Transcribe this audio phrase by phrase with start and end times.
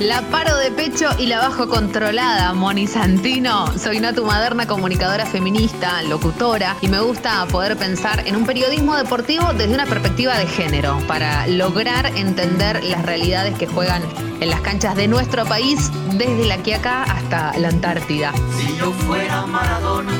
[0.00, 3.66] la paro de pecho y la bajo controlada, Moni Santino.
[3.78, 9.52] Soy Natu Maderna, comunicadora feminista, locutora, y me gusta poder pensar en un periodismo deportivo
[9.54, 14.02] desde una perspectiva de género, para lograr entender las realidades que juegan
[14.40, 18.32] en las canchas de nuestro país, desde la Quiaca hasta la Antártida.
[18.56, 20.12] Si yo fuera Maradona,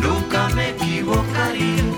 [0.00, 1.71] nunca me equivocaría.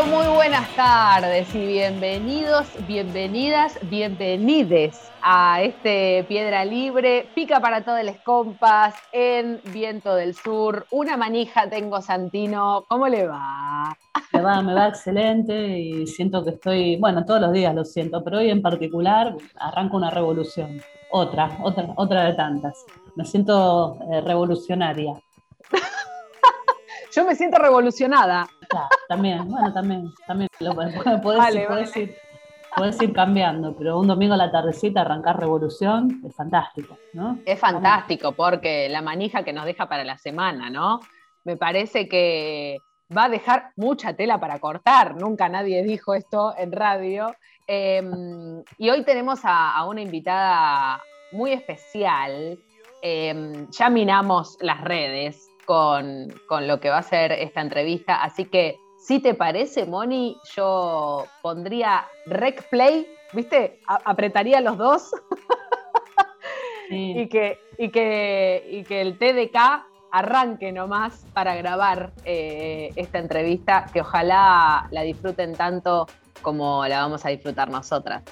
[0.00, 8.02] Pero muy buenas tardes y bienvenidos, bienvenidas, bienvenides a este Piedra Libre, pica para todos
[8.04, 10.86] los compas en Viento del Sur.
[10.90, 12.84] Una manija tengo, Santino.
[12.88, 13.96] ¿Cómo le va?
[14.32, 18.22] Me va, me va excelente y siento que estoy, bueno, todos los días lo siento,
[18.24, 20.80] pero hoy en particular arranco una revolución.
[21.10, 22.86] Otra, otra, otra de tantas.
[23.16, 25.14] Me siento eh, revolucionaria.
[27.14, 28.48] Yo me siento revolucionada.
[29.08, 30.96] También, bueno, también, también lo podés,
[31.96, 32.16] ir
[32.76, 37.38] Puedes ir cambiando, pero un domingo a la tardecita arrancar revolución es fantástico, ¿no?
[37.44, 41.00] Es fantástico porque la manija que nos deja para la semana, ¿no?
[41.42, 42.78] Me parece que
[43.16, 45.16] va a dejar mucha tela para cortar.
[45.16, 47.34] Nunca nadie dijo esto en radio.
[47.66, 51.02] Em, y hoy tenemos a, una invitada
[51.32, 52.56] muy especial.
[53.02, 58.46] Em, ya minamos las redes con, con lo que va a ser esta entrevista, así
[58.46, 63.78] que si te parece, Moni, yo pondría rec play, ¿viste?
[63.86, 65.12] apretaría los dos
[66.90, 73.86] y, que, y, que, y que el TDK arranque nomás para grabar eh, esta entrevista,
[73.92, 76.08] que ojalá la disfruten tanto
[76.42, 78.24] como la vamos a disfrutar nosotras.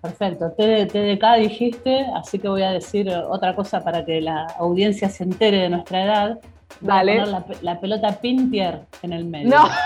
[0.00, 5.22] Perfecto, TDK dijiste, así que voy a decir otra cosa para que la audiencia se
[5.22, 6.40] entere de nuestra edad.
[6.80, 7.24] Vale.
[7.62, 9.48] la, pelota Pintier en el medio.
[9.50, 9.68] No.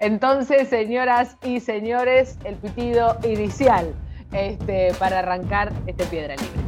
[0.00, 3.94] Entonces, señoras y señores, el pitido inicial
[4.32, 6.60] este, para arrancar este piedra libre.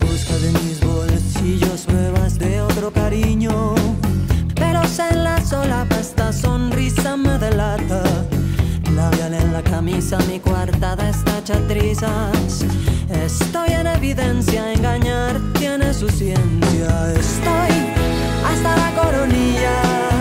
[0.00, 3.74] Busca de mis bolsillos nuevas de otro cariño,
[4.54, 8.17] pero en la sola esta sonrisa me delata.
[9.58, 12.64] La camisa, mi coartada está chatrizas.
[13.10, 17.12] Estoy en evidencia, engañar tiene su ciencia.
[17.12, 17.72] Estoy
[18.46, 20.17] hasta la coronilla.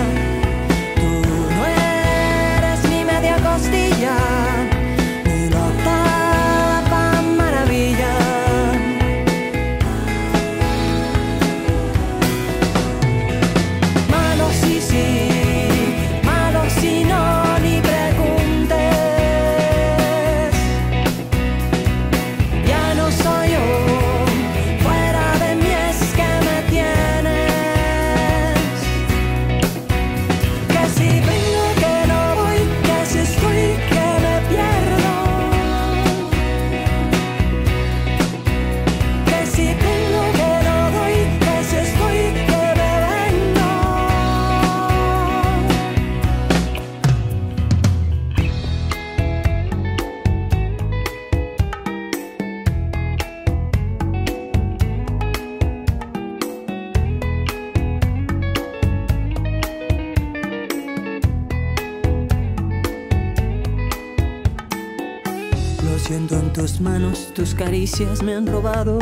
[67.57, 69.00] Caricias me han robado.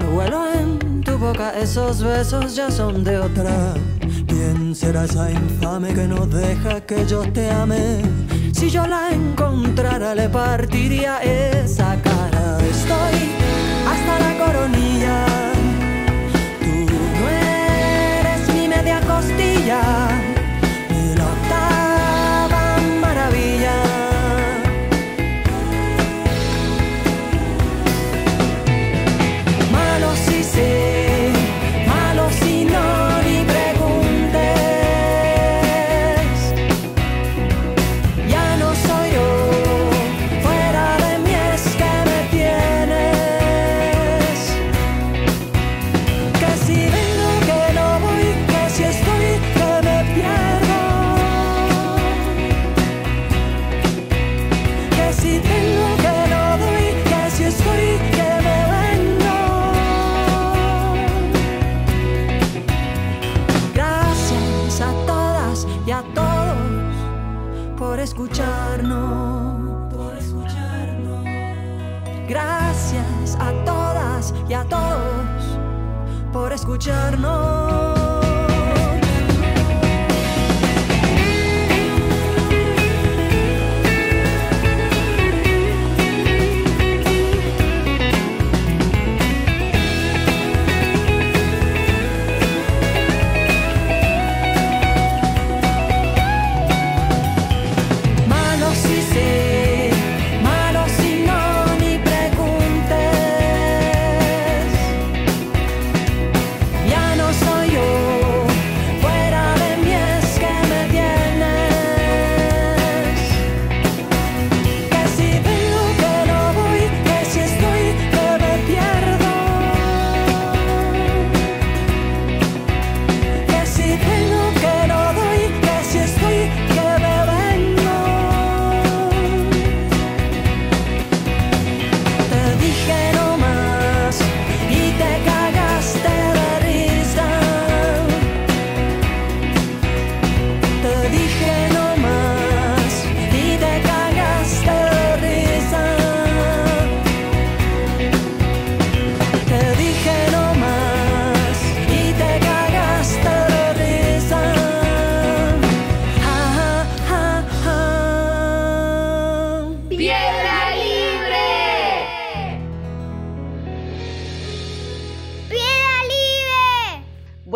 [0.00, 3.74] Lo huelo en tu boca, esos besos ya son de otra.
[4.28, 8.02] ¿Quién será esa infame que no deja que yo te ame?
[8.52, 12.58] Si yo la encontrara, le partiría esa cara.
[12.60, 13.18] Estoy
[13.90, 15.26] hasta la coronilla.
[16.60, 20.09] Tú no eres mi media costilla.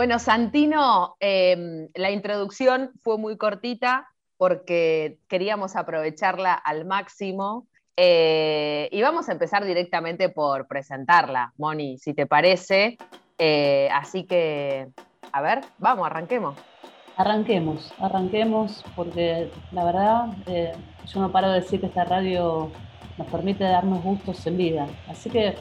[0.05, 4.07] Bueno, Santino, em, la introducción fue muy cortita
[4.37, 7.67] porque queríamos aprovecharla al máximo.
[7.97, 12.99] Eh, y vamos a empezar directamente por presentarla, Moni, si te parece.
[13.39, 14.89] Eh, así que,
[15.33, 16.55] a ver, vamos, arranquemos.
[17.17, 20.75] Arranquemos, arranquemos, porque la verdad, eh,
[21.07, 22.71] yo no paro de decir que esta radio
[23.17, 24.87] nos permite darnos gustos en vida.
[25.09, 25.55] Así que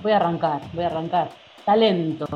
[0.00, 1.30] voy a arrancar, voy a arrancar.
[1.64, 2.28] Talento.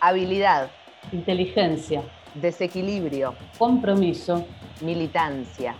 [0.00, 0.70] Habilidad.
[1.12, 2.02] Inteligencia.
[2.34, 3.34] Desequilibrio.
[3.58, 4.46] Compromiso.
[4.80, 5.74] Militancia.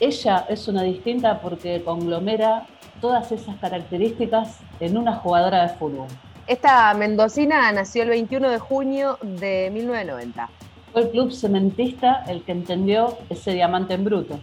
[0.00, 2.66] Ella es una distinta porque conglomera
[3.00, 6.08] todas esas características en una jugadora de fútbol.
[6.46, 10.50] Esta mendocina nació el 21 de junio de 1990.
[10.92, 14.40] Fue el club cementista el que entendió ese diamante en bruto.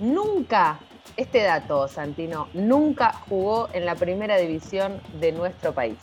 [0.00, 0.80] Nunca,
[1.16, 5.96] este dato, Santino, nunca jugó en la primera división de nuestro país.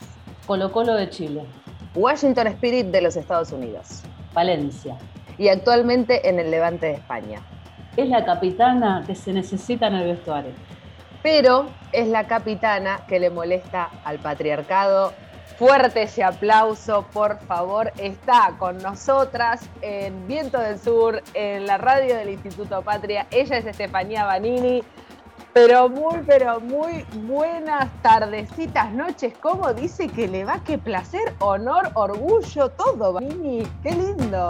[0.46, 1.44] Colo Colo de Chile.
[1.96, 4.04] Washington Spirit de los Estados Unidos.
[4.34, 4.98] Valencia.
[5.38, 7.42] Y actualmente en el Levante de España.
[7.98, 10.52] Es la capitana que se necesita en el vestuario.
[11.24, 15.14] Pero es la capitana que le molesta al patriarcado.
[15.58, 17.92] Fuerte ese aplauso, por favor.
[17.98, 23.28] Está con nosotras en Viento del Sur, en la radio del Instituto Patria.
[23.32, 24.84] Ella es Estefanía Banini.
[25.62, 29.34] Pero muy, pero muy buenas tardecitas, noches.
[29.42, 30.64] ¿Cómo dice que le va?
[30.64, 33.68] Qué placer, honor, orgullo, todo, Mini.
[33.84, 34.48] Qué lindo.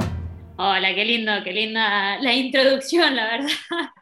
[0.57, 3.49] Hola, qué lindo, qué linda la introducción, la verdad.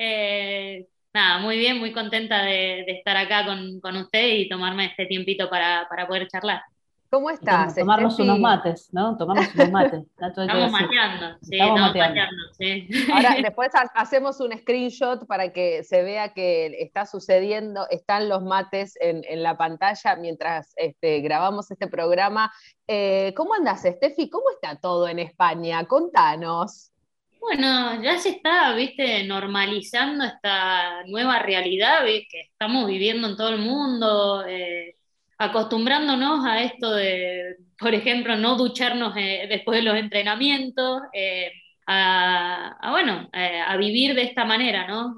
[0.00, 5.06] Eh, nada, muy bien, muy contenta de, estar acá con, con, usted y tomarme este
[5.06, 6.62] tiempito para, para poder charlar.
[7.10, 7.74] ¿Cómo estás?
[7.74, 9.16] Tomarnos unos mates, ¿no?
[9.16, 10.00] Tomarnos unos mates.
[10.20, 12.42] estamos mateando, sí, estamos, mateando.
[12.52, 12.88] sí.
[13.12, 18.94] Ahora, después hacemos un screenshot para que se vea que está sucediendo, están los mates
[19.00, 22.52] en, la pantalla mientras este, grabamos este programa.
[22.86, 24.28] Eh, ¿Cómo andas, Steffi?
[24.28, 25.84] ¿Cómo está todo en España?
[25.86, 26.92] Contanos.
[27.40, 33.60] Bueno, ya se está, viste, normalizando esta nueva realidad que estamos viviendo en todo el
[33.60, 34.97] mundo, eh,
[35.38, 41.52] acostumbrándonos a esto de, por ejemplo, no ducharnos eh, después de los entrenamientos, eh,
[41.86, 45.16] a, bueno, a vivir de esta manera, ¿no?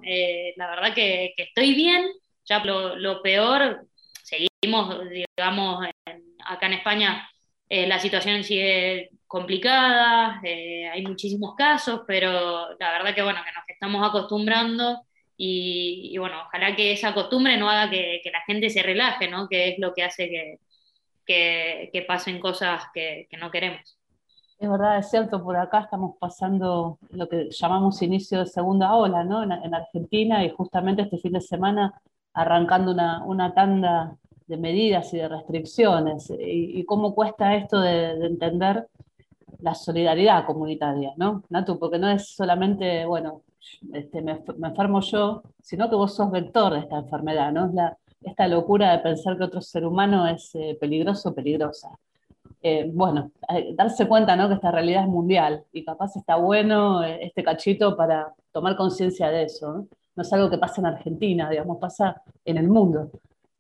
[0.56, 2.06] la verdad que, estoy bien,
[2.44, 3.88] ya lo, peor,
[4.22, 5.84] seguimos, digamos,
[6.46, 7.28] acá en España
[7.68, 13.62] la situación sigue complicadas, eh, hay muchísimos casos, pero la verdad que bueno, que nos
[13.68, 15.06] estamos acostumbrando
[15.42, 19.48] y, bueno, ojalá que esa costumbre no haga que, la gente se relaje, ¿no?
[19.48, 20.28] Que es lo que hace
[21.26, 23.98] que, que, pasen cosas que, no queremos.
[24.58, 29.24] Es verdad, es cierto, por acá estamos pasando lo que llamamos inicio de segunda ola,
[29.24, 29.42] ¿no?
[29.42, 31.94] En, Argentina y justamente este fin de semana
[32.34, 36.30] arrancando una, una tanda de medidas y de restricciones.
[36.38, 38.88] Y, cómo cuesta esto de, de entender
[39.60, 41.78] la solidaridad comunitaria, ¿no, Natu?
[41.78, 43.42] Porque no es solamente, bueno,
[43.92, 47.66] este, me, enfermo yo, sino que vos sos vector de esta enfermedad, ¿no?
[47.66, 51.90] Es la, esta locura de pensar que otro ser humano es eh, peligroso o peligrosa.
[52.62, 53.32] Eh, bueno,
[53.74, 54.48] darse cuenta ¿no?
[54.48, 59.30] que esta realidad es mundial y capaz está bueno eh, este cachito para tomar conciencia
[59.30, 59.72] de eso.
[59.72, 59.88] ¿no?
[60.14, 60.22] ¿no?
[60.22, 63.10] es algo que pasa en Argentina, digamos, pasa en el mundo.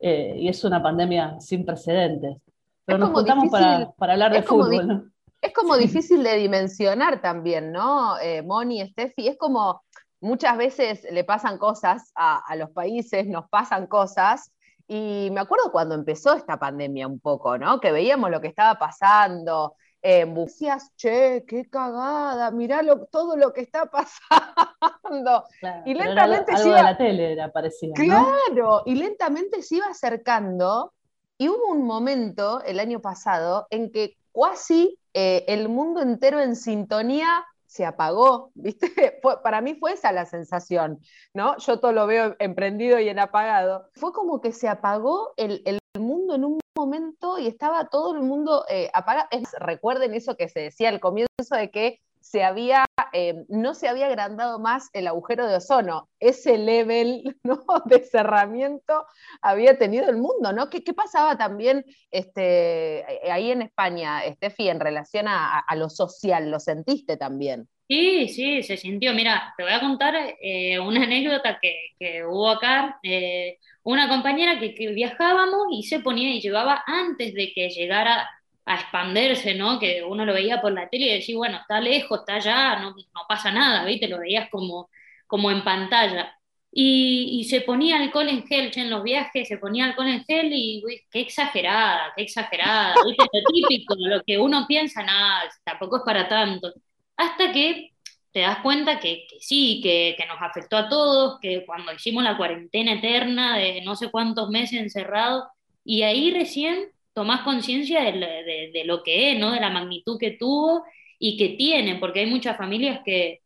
[0.00, 2.36] y es una pandemia sin precedentes.
[2.84, 4.86] Pero nos juntamos para, para, hablar de fútbol.
[4.86, 5.04] ¿no?
[5.40, 8.18] Es como difícil de dimensionar también, ¿no?
[8.18, 9.82] Eh, Moni, Steffi, es como
[10.20, 14.52] muchas veces le pasan cosas a, los países, nos pasan cosas,
[14.86, 17.80] y me acuerdo cuando empezó esta pandemia un poco, ¿no?
[17.80, 23.60] Que veíamos lo que estaba pasando, eh, decías, che, qué cagada, mirá todo lo que
[23.60, 25.44] está pasando.
[25.84, 26.76] y lentamente se iba...
[26.78, 27.94] de la tele era parecido.
[27.94, 30.92] Claro, y lentamente se iba acercando,
[31.38, 36.54] y hubo un momento el año pasado en que casi eh, el mundo entero en
[36.54, 38.90] sintonía se apagó, ¿viste?
[39.44, 41.00] para mí fue esa la sensación,
[41.32, 41.56] ¿no?
[41.58, 43.88] Yo todo lo veo emprendido y en apagado.
[43.94, 45.62] Fue como que se apagó el,
[45.98, 49.28] mundo en un momento y estaba todo el mundo eh, apagado.
[49.58, 54.06] recuerden eso que se decía al comienzo de que se había, eh, no se había
[54.06, 56.08] agrandado más el agujero de ozono.
[56.20, 57.36] Ese level
[57.86, 59.06] de cerramiento
[59.42, 60.68] había tenido el mundo, ¿no?
[60.70, 66.50] ¿Qué, pasaba también este, ahí en España, Steffi, en relación a, lo social?
[66.50, 67.68] ¿Lo sentiste también?
[67.88, 69.14] Sí, sí, se sintió.
[69.14, 72.98] Mira, te voy a contar eh, una anécdota que, hubo acá.
[73.02, 78.28] Eh, una compañera que, que viajábamos y se ponía y llevaba antes de que llegara
[78.70, 79.80] a expandirse, ¿no?
[79.80, 82.94] Que uno lo veía por la tele y decía, bueno, está lejos, está allá, no,
[83.28, 84.06] pasa nada, ¿viste?
[84.06, 84.88] Lo veías como,
[85.26, 86.36] como en pantalla.
[86.72, 90.82] Y, se ponía alcohol en gel, en los viajes se ponía alcohol en gel y
[90.84, 92.94] uy, qué exagerada, qué exagerada.
[93.04, 96.72] Lo típico, lo que uno piensa, nada, tampoco es para tanto.
[97.16, 97.90] Hasta que
[98.32, 102.22] te das cuenta que, que sí, que, que, nos afectó a todos, que cuando hicimos
[102.22, 105.44] la cuarentena eterna de no sé cuántos meses encerrados,
[105.84, 109.52] y ahí recién tomás conciencia de, lo que es, ¿no?
[109.52, 110.84] De la magnitud que tuvo
[111.18, 113.40] y que tiene, porque hay muchas familias que,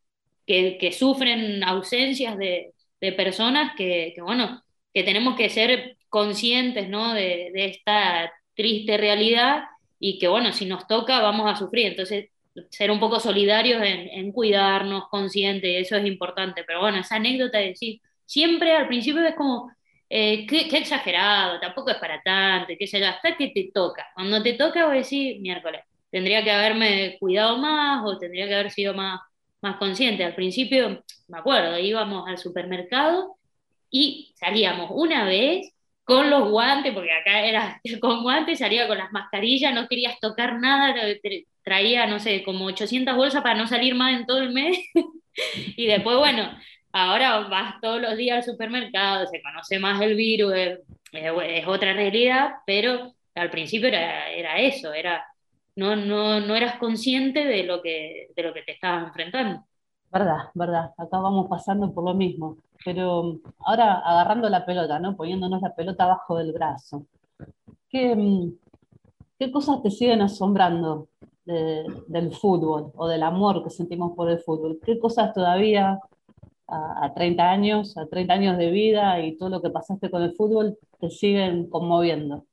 [0.93, 2.73] sufren ausencias de,
[3.17, 7.15] personas que, bueno, que tenemos que ser conscientes, ¿no?
[7.15, 9.65] De, esta triste realidad
[9.99, 11.87] y que, bueno, si nos toca vamos a sufrir.
[11.87, 12.31] Entonces,
[12.71, 16.65] ser un poco solidarios en, cuidarnos, conscientes, eso es importante.
[16.65, 19.71] Pero bueno, esa anécdota de decir, siempre al principio es como,
[20.17, 24.07] eh, qué, exagerado, tampoco es para tanto, qué sé yo, hasta que te toca.
[24.15, 28.55] Cuando te toca, voy a decir, miércoles, tendría que haberme cuidado más o tendría que
[28.55, 29.21] haber sido más,
[29.61, 30.23] más consciente.
[30.25, 33.37] Al principio, me acuerdo, íbamos al supermercado
[33.91, 35.73] y salíamos una vez
[36.05, 40.61] con los guantes, porque acá era con guantes, salía con las mascarillas, no querías tocar
[40.61, 40.95] nada,
[41.65, 44.79] traía, no sé, como 800 bolsas para no salir más en todo el mes.
[45.77, 46.57] y después, bueno,
[46.97, 52.53] Ahora vas todos los días al supermercado, se conoce más el virus, es, otra realidad,
[52.65, 55.27] pero al principio era, era eso, era,
[55.75, 59.65] no, no, no eras consciente de lo, que, de lo que te estabas enfrentando.
[60.09, 65.17] Verdad, verdad, acá vamos pasando por lo mismo, pero ahora agarrando la pelota, ¿no?
[65.17, 67.07] poniéndonos la pelota abajo del brazo,
[67.89, 68.53] ¿qué,
[69.37, 71.09] qué cosas te siguen asombrando
[71.45, 74.79] del fútbol o del amor que sentimos por el fútbol?
[74.81, 75.99] ¿Qué cosas todavía
[76.67, 80.35] a, 30 años, a 30 años de vida y todo lo que pasaste con el
[80.35, 82.47] fútbol te siguen conmoviendo?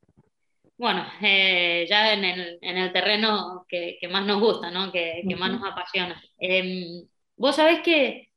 [0.76, 4.90] Bueno, eh, ya en el, en el, terreno que, que, más nos gusta, ¿no?
[4.90, 6.20] que, que más nos apasiona.
[6.38, 7.04] Em,
[7.36, 8.30] vos sabés que,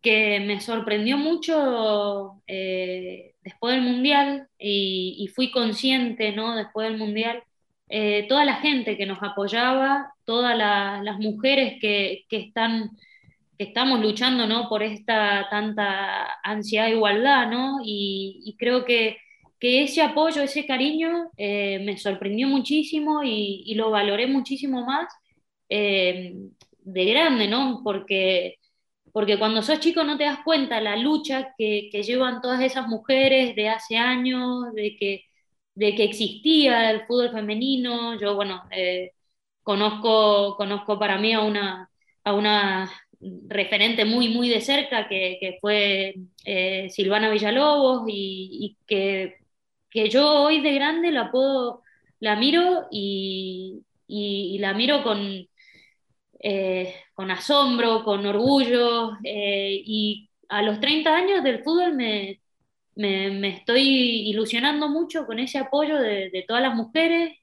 [0.00, 6.54] que me sorprendió mucho eh, después del Mundial y, y, fui consciente ¿no?
[6.56, 7.42] después del Mundial,
[7.88, 12.90] eh, toda la gente que nos apoyaba, todas las mujeres que, que están
[13.64, 14.68] estamos luchando ¿no?
[14.68, 17.78] por esta tanta ansiedad de igualdad, ¿no?
[17.84, 19.18] y, creo que,
[19.60, 25.12] que, ese apoyo, ese cariño eh, me sorprendió muchísimo y, lo valoré muchísimo más
[25.68, 26.34] eh,
[26.80, 27.80] de grande, ¿no?
[27.84, 28.56] Porque,
[29.12, 33.54] porque cuando sos chico no te das cuenta la lucha que, llevan todas esas mujeres
[33.56, 35.24] de hace años, de que,
[35.74, 38.18] de que existía el fútbol femenino.
[38.20, 39.12] Yo, bueno, eh,
[39.62, 41.90] conozco, conozco para mí a una,
[42.24, 42.90] a una
[43.48, 46.14] referente muy, muy de cerca, que, que fue
[46.44, 49.36] eh, Silvana Villalobos, y, que,
[49.90, 51.82] que, yo hoy de grande la puedo,
[52.20, 55.46] la miro y, y, la miro con,
[56.40, 62.40] eh, con asombro, con orgullo, eh, y a los 30 años del fútbol me,
[62.96, 67.38] me, me estoy ilusionando mucho con ese apoyo de, de todas las mujeres,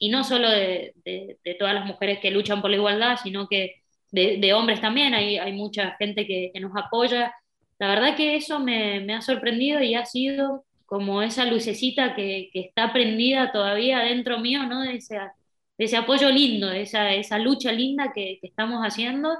[0.00, 3.77] y no solo de, de todas las mujeres que luchan por la igualdad, sino que
[4.10, 7.34] de, hombres también, hay, hay mucha gente que, nos apoya.
[7.78, 12.50] La verdad que eso me, me, ha sorprendido y ha sido como esa lucecita que,
[12.52, 14.82] que está prendida todavía dentro mío, ¿no?
[14.82, 19.36] De ese, de ese apoyo lindo, de esa, esa lucha linda que, que estamos haciendo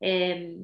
[0.00, 0.56] eh,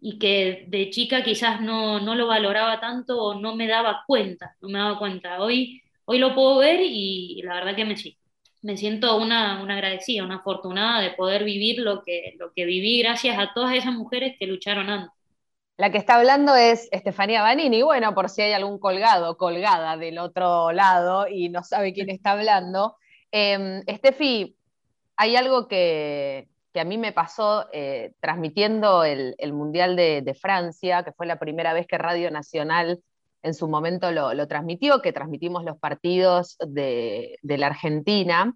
[0.00, 4.56] y que de chica quizás no, no, lo valoraba tanto o no me daba cuenta,
[4.60, 5.40] no me daba cuenta.
[5.42, 8.16] Hoy, hoy lo puedo ver y la verdad que me sí
[8.62, 13.00] me siento una, una, agradecida, una afortunada de poder vivir lo que, lo que viví
[13.02, 15.18] gracias a todas esas mujeres que lucharon antes.
[15.76, 17.82] La que está hablando es Estefanía Banini.
[17.82, 22.32] Bueno, por si hay algún colgado, colgada del otro lado y no sabe quién está
[22.32, 22.96] hablando.
[23.30, 24.56] Eh, Estefi,
[25.16, 30.34] hay algo que, que, a mí me pasó eh, transmitiendo el, el Mundial de, de,
[30.34, 33.00] Francia, que fue la primera vez que Radio Nacional
[33.42, 38.54] en su momento lo, transmitió, que transmitimos los partidos de, la Argentina.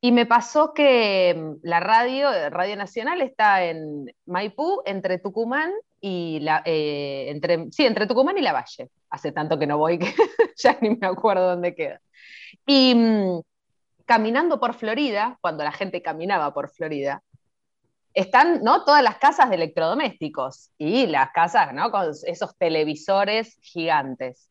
[0.00, 6.40] Y me pasó que mm, la radio, Radio Nacional, está en Maipú, entre Tucumán y
[6.40, 8.90] la, eh, entre, sí, entre Tucumán y La Valle.
[9.10, 10.12] Hace tanto que no voy que
[10.56, 12.00] ya ni me acuerdo dónde queda.
[12.66, 13.40] Y mm,
[14.04, 17.22] caminando por Florida, cuando la gente caminaba por Florida,
[18.14, 18.84] están ¿no?
[18.84, 21.90] todas las casas de electrodomésticos y las casas ¿no?
[21.90, 24.48] con esos televisores gigantes.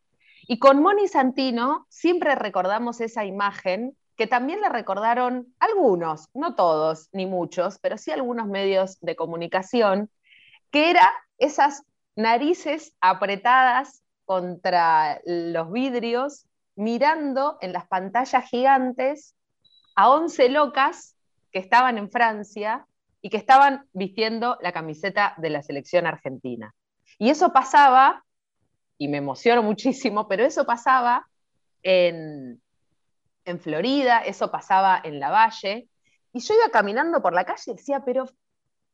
[0.47, 7.09] Y con Moni Santino siempre recordamos esa imagen que también le recordaron algunos, no todos
[7.11, 10.09] ni muchos, pero sí algunos medios de comunicación,
[10.71, 11.83] que era esas
[12.15, 16.45] narices apretadas contra los vidrios,
[16.75, 19.35] mirando en las pantallas gigantes
[19.95, 21.15] a 11 locas
[21.51, 22.85] que estaban en Francia
[23.21, 26.73] y que estaban vistiendo la camiseta de la selección argentina.
[27.17, 28.23] Y eso pasaba,
[28.97, 31.27] y me emociono muchísimo, pero eso pasaba
[31.83, 32.61] en,
[33.45, 35.87] en Florida, eso pasaba en la Valle,
[36.33, 38.25] y yo iba caminando por la calle y decía, pero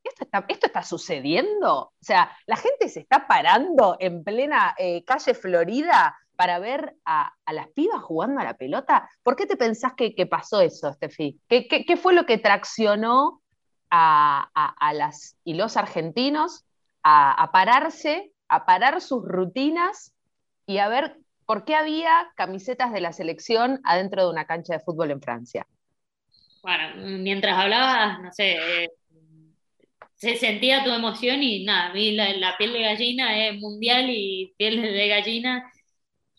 [0.04, 1.76] ¿esto está, esto está sucediendo?
[1.76, 7.34] O sea, la gente se está parando en plena eh, calle Florida para ver a,
[7.52, 9.10] las pibas jugando a la pelota.
[9.24, 11.40] ¿Por qué te pensás que, pasó eso, Steffi?
[11.48, 13.42] ¿Qué, qué, fue lo que traccionó
[13.90, 16.66] a, las y los argentinos
[17.04, 20.14] a, pararse, a parar sus rutinas
[20.66, 24.80] y a ver por qué había camisetas de la selección adentro de una cancha de
[24.82, 25.66] fútbol en Francia.
[26.62, 28.90] Bueno, mientras hablabas, no sé, eh,
[30.16, 34.54] se sentía tu emoción y nada, a mí la, piel de gallina es mundial y
[34.58, 35.72] piel de gallina.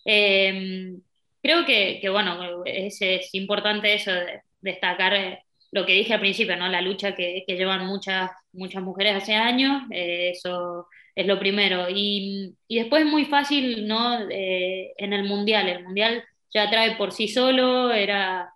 [0.05, 1.01] Em,
[1.43, 6.57] creo que, bueno, es, es importante eso de destacar eh, lo que dije al principio,
[6.57, 6.69] ¿no?
[6.69, 11.87] La lucha que, que llevan muchas, muchas mujeres hace años, eh, eso es lo primero.
[11.91, 14.19] Y, y después es muy fácil, ¿no?
[14.31, 18.51] Eh, en el Mundial, el Mundial ya trae por sí solo, era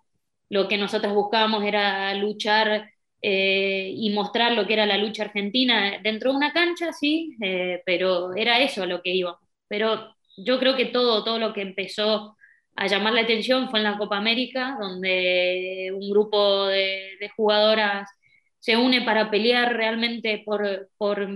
[0.49, 2.89] lo que nosotros buscábamos era luchar
[3.21, 7.35] eh, y mostrar lo que era la lucha argentina dentro de una cancha, sí,
[7.85, 9.37] pero era eso lo que iba.
[9.67, 12.35] Pero yo creo que todo, todo lo que empezó
[12.75, 18.09] a llamar la atención fue en la Copa América, donde un grupo de, jugadoras
[18.59, 21.27] se une para pelear realmente por, por,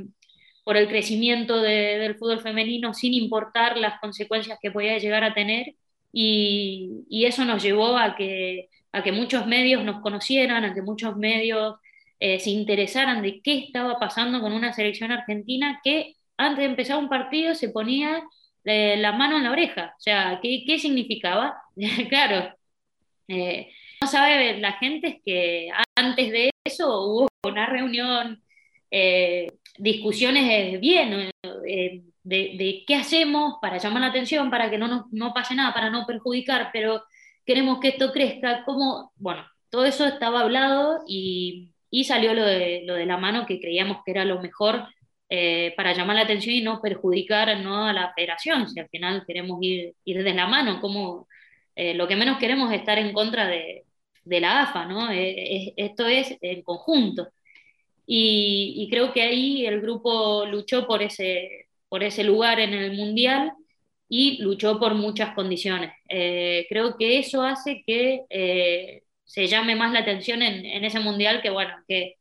[0.63, 5.76] por el crecimiento del fútbol femenino sin importar las consecuencias que podía llegar a tener.
[6.12, 10.82] Y, y, eso nos llevó a que, a que muchos medios nos conocieran, a que
[10.82, 11.76] muchos medios
[12.19, 16.97] eh, se interesaran de qué estaba pasando con una selección argentina que antes de empezar
[16.97, 18.23] un partido se ponía
[18.67, 19.93] la mano en la oreja.
[19.97, 21.62] O sea, ¿qué, qué significaba?
[22.10, 22.53] claro,
[23.27, 28.43] eh, no sabe la gente que antes de eso hubo una reunión,
[28.91, 31.32] eh, discusiones bien,
[31.67, 35.89] eh, de, qué hacemos para llamar la atención, para que no, no pase nada, para
[35.89, 37.03] no perjudicar, pero
[37.45, 38.63] queremos que esto crezca.
[38.65, 43.45] Como, bueno, todo eso estaba hablado y, y salió lo de, lo de la mano
[43.45, 44.88] que creíamos que era lo mejor
[45.30, 47.86] eh, para llamar la atención y no perjudicar ¿no?
[47.86, 51.28] a la federación, si al final queremos ir, ir de la mano, como
[51.76, 53.86] eh, lo que menos queremos es estar en contra de,
[54.24, 55.12] de la AFA, ¿no?
[55.12, 57.30] Eh, esto es en conjunto.
[58.06, 62.94] Y, y, creo que ahí el grupo luchó por ese, por ese lugar en el
[62.94, 63.54] Mundial
[64.10, 65.92] y luchó por muchas condiciones.
[66.08, 71.50] creo que eso hace que se llame más la atención en, en, ese Mundial que,
[71.50, 72.16] bueno, que,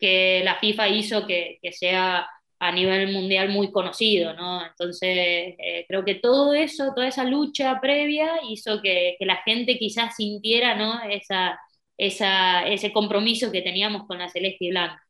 [0.00, 2.28] que la FIFA hizo que, que sea
[2.62, 4.64] a nivel mundial muy conocido, ¿no?
[4.64, 10.14] Entonces, eh, creo que todo eso, toda esa lucha previa hizo que, la gente quizás
[10.14, 10.94] sintiera, ¿no?
[11.10, 11.58] Esa,
[11.98, 15.02] ese compromiso que teníamos con la Celeste y Blanca.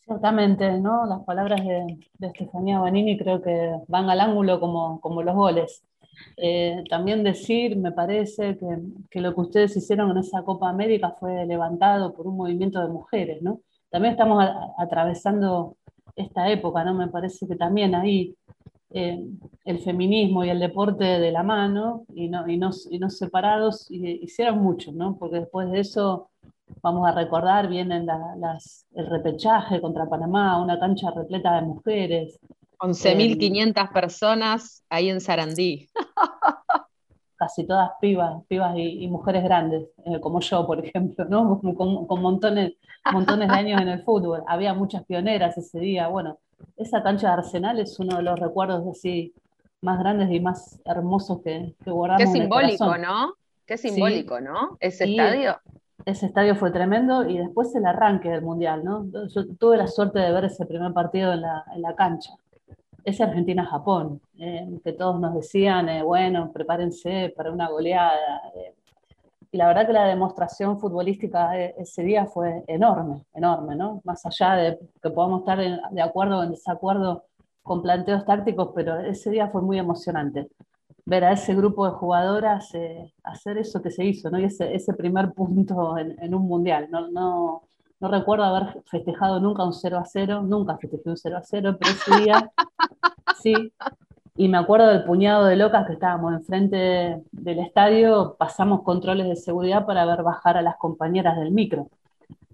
[0.00, 1.04] Ciertamente, ¿no?
[1.04, 5.84] Las palabras de, Estefanía Banini creo que van al ángulo como, como los goles.
[6.38, 8.66] Eh, también decir, me parece, que,
[9.10, 12.88] que, lo que ustedes hicieron en esa Copa América fue levantado por un movimiento de
[12.88, 13.60] mujeres, ¿no?
[13.90, 14.42] También estamos
[14.78, 15.76] atravesando
[16.16, 16.94] esta época, ¿no?
[16.94, 18.34] Me parece que también ahí
[18.90, 19.24] eh,
[19.64, 23.86] el feminismo y el deporte de la mano y no, y no, y no separados
[23.90, 25.16] hicieron mucho, ¿no?
[25.16, 26.30] Porque después de eso
[26.82, 32.38] vamos a recordar, vienen las, el repechaje contra Panamá, una cancha repleta de mujeres.
[32.78, 35.88] 11.500 eh, personas ahí en Sarandí.
[37.42, 41.60] casi todas pibas, pibas y, mujeres grandes, eh, como yo, por ejemplo, ¿no?
[41.76, 42.74] con, con, montones,
[43.12, 44.44] montones de años en el fútbol.
[44.46, 46.06] Había muchas pioneras ese día.
[46.06, 46.38] Bueno,
[46.76, 49.34] esa cancha de Arsenal es uno de los recuerdos así
[49.80, 52.32] más grandes y más hermosos que, que guardamos.
[52.32, 53.34] Qué simbólico, ¿no?
[53.66, 54.76] Qué simbólico, ¿no?
[54.78, 55.60] Ese estadio.
[56.04, 59.06] Ese estadio fue tremendo y después el arranque del Mundial, ¿no?
[59.28, 62.32] Yo tuve la suerte de ver ese primer partido en la, en la cancha
[63.04, 68.42] es Argentina-Japón, eh, que todos nos decían, eh, bueno, prepárense para una goleada.
[68.54, 68.74] Eh.
[69.50, 74.00] y la verdad que la demostración futbolística ese día fue enorme, enorme, ¿no?
[74.04, 75.58] Más allá de que podamos estar
[75.90, 77.24] de acuerdo o en desacuerdo
[77.62, 80.48] con planteos tácticos, pero ese día fue muy emocionante.
[81.04, 82.72] Ver a ese grupo de jugadoras
[83.24, 84.38] hacer eso que se hizo, ¿no?
[84.40, 86.88] Y ese, primer punto en, un mundial.
[86.90, 87.62] No,
[88.02, 91.76] no recuerdo haber festejado nunca un 0 a 0, nunca festejé un 0 a 0,
[91.78, 92.52] pero ese día
[93.42, 93.72] sí.
[94.34, 99.36] Y me acuerdo del puñado de locas que estábamos enfrente del estadio, pasamos controles de
[99.36, 101.90] seguridad para ver bajar a las compañeras del micro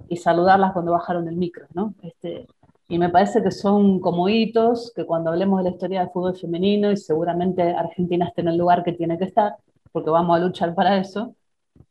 [0.08, 1.94] y saludarlas cuando bajaron del micro, ¿no?
[2.02, 2.46] Este,
[2.86, 6.36] y me parece que son como hitos que cuando hablemos de la historia del fútbol
[6.36, 9.56] femenino, y seguramente Argentina esté en el lugar que tiene que estar,
[9.92, 11.34] porque vamos a luchar para eso,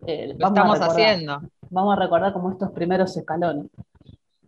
[0.05, 1.41] eh, Lo estamos haciendo.
[1.69, 3.67] Vamos a recordar como estos primeros escalones.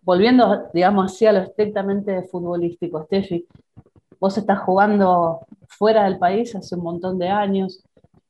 [0.04, 3.46] Volviendo, digamos, así a lo estrictamente futbolístico, Steffi,
[4.20, 7.84] vos estás jugando fuera del país hace un montón de años.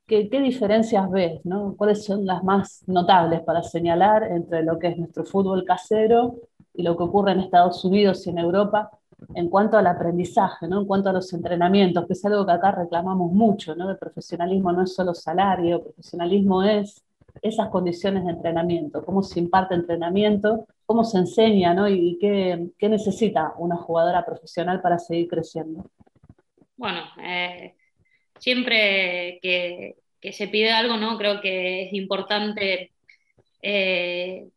[0.05, 1.45] ¿Qué, qué diferencias ves?
[1.45, 1.75] ¿no?
[1.77, 6.35] ¿Cuáles son las más notables para señalar entre lo que es nuestro fútbol casero
[6.73, 8.89] y lo que ocurre en Estados Unidos y en Europa
[9.35, 10.79] en cuanto al aprendizaje, ¿no?
[10.79, 13.89] en cuanto a los entrenamientos, que es algo que acá reclamamos mucho, ¿no?
[13.89, 17.03] El profesionalismo no es solo salario, profesionalismo es
[17.41, 21.87] esas condiciones de entrenamiento, cómo se imparte entrenamiento, cómo se enseña ¿no?
[21.87, 25.85] y qué, qué necesita una jugadora profesional para seguir creciendo.
[26.75, 27.75] Bueno, eh,
[28.39, 29.95] siempre que,
[30.31, 31.17] se pide algo, ¿no?
[31.17, 32.91] creo que es importante
[33.61, 34.47] eh,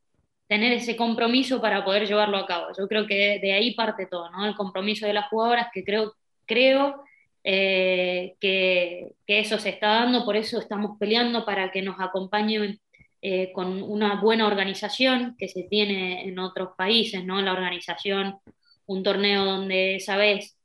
[0.47, 2.67] tener ese compromiso para poder llevarlo a cabo.
[2.77, 4.47] Yo creo que de ahí parte todo, ¿no?
[4.47, 6.15] El compromiso de las jugadoras, que creo,
[6.47, 7.03] creo
[7.45, 12.81] eh, que, que, eso se está dando, por eso estamos peleando para que nos acompañen
[13.21, 17.41] eh, con una buena organización que se tiene en otros países, ¿no?
[17.43, 18.39] La organización,
[18.87, 20.57] un torneo donde sabes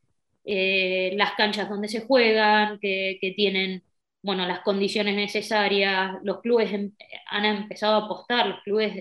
[0.46, 3.84] eh, las canchas donde se juegan, que, que tienen
[4.22, 6.92] bueno, las condiciones necesarias, los clubes em,
[7.28, 8.94] han empezado a apostar, los clubes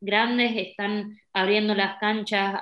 [0.00, 2.60] grandes están abriendo las canchas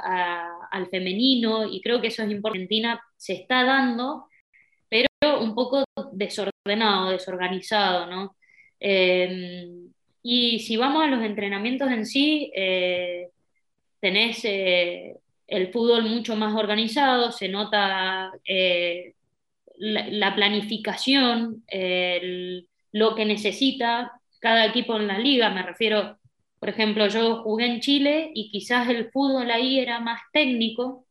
[0.70, 2.48] al femenino y creo que eso es importante.
[2.64, 4.27] Argentina se está dando,
[4.88, 5.08] pero
[5.40, 8.36] un poco desordenado, desorganizado, ¿no?
[8.80, 13.28] Em, y si vamos a los entrenamientos en sí, eh,
[14.00, 18.32] tenés eh, el fútbol mucho más organizado, se nota
[19.78, 21.64] la, planificación,
[22.92, 26.18] lo que necesita cada equipo en la liga, me refiero,
[26.58, 31.06] por ejemplo, yo jugué en Chile y quizás el fútbol ahí era más técnico,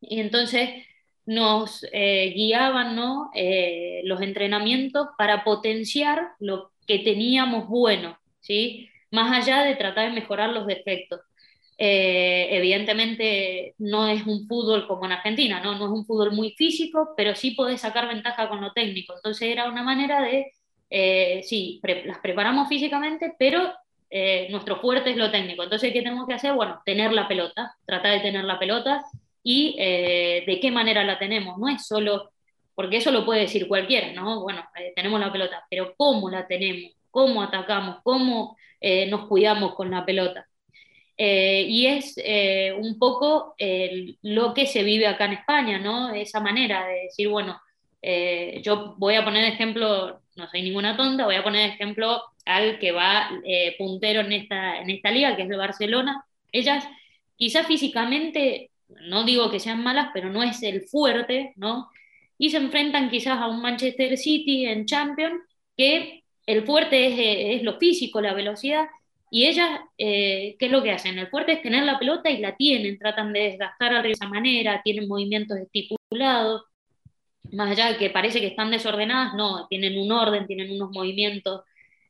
[0.00, 0.86] y entonces
[1.26, 3.30] nos eh, guiaban ¿no?
[3.34, 8.88] Eh, los entrenamientos para potenciar lo que teníamos bueno, ¿sí?
[9.10, 11.20] más allá de tratar de mejorar los defectos.
[11.78, 15.78] Eh, evidentemente no es un fútbol como en Argentina, ¿no?
[15.78, 19.14] no es un fútbol muy físico, pero sí podés sacar ventaja con lo técnico.
[19.14, 20.52] Entonces era una manera de,
[20.90, 23.72] eh, sí, las preparamos físicamente, pero
[24.50, 25.62] nuestro fuerte es lo técnico.
[25.62, 26.52] Entonces, ¿qué tenemos que hacer?
[26.52, 29.04] Bueno, tener la pelota, tratar de tener la pelota
[29.42, 31.58] y eh, de qué manera la tenemos.
[31.58, 32.32] No es solo,
[32.74, 34.42] porque eso lo puede decir cualquiera, ¿no?
[34.42, 36.92] Bueno, eh, tenemos la pelota, pero ¿cómo la tenemos?
[37.10, 37.98] ¿Cómo atacamos?
[38.02, 40.46] ¿Cómo eh, nos cuidamos con la pelota?
[41.22, 42.16] y es
[42.78, 43.54] un poco
[44.22, 46.14] lo que se vive acá en España, ¿no?
[46.14, 47.60] Esa manera de decir, bueno,
[48.62, 52.92] yo voy a poner ejemplo, no soy ninguna tonta, voy a poner ejemplo al que
[52.92, 53.28] va
[53.76, 56.24] puntero en esta, en esta liga, que es el Barcelona.
[56.52, 56.88] Ellas
[57.36, 58.69] quizás físicamente
[59.08, 61.90] no digo que sean malas, pero no es el fuerte, ¿no?
[62.38, 65.42] Y se enfrentan quizás a un Manchester City en Champions,
[65.76, 68.86] que el fuerte es, lo físico, la velocidad,
[69.30, 71.18] y ellas, eh, ¿qué es lo que hacen?
[71.18, 74.80] El fuerte es tener la pelota y la tienen, tratan de desgastar de esa manera,
[74.82, 76.64] tienen movimientos estipulados,
[77.52, 81.62] más allá de que parece que están desordenadas, no, tienen un orden, tienen unos movimientos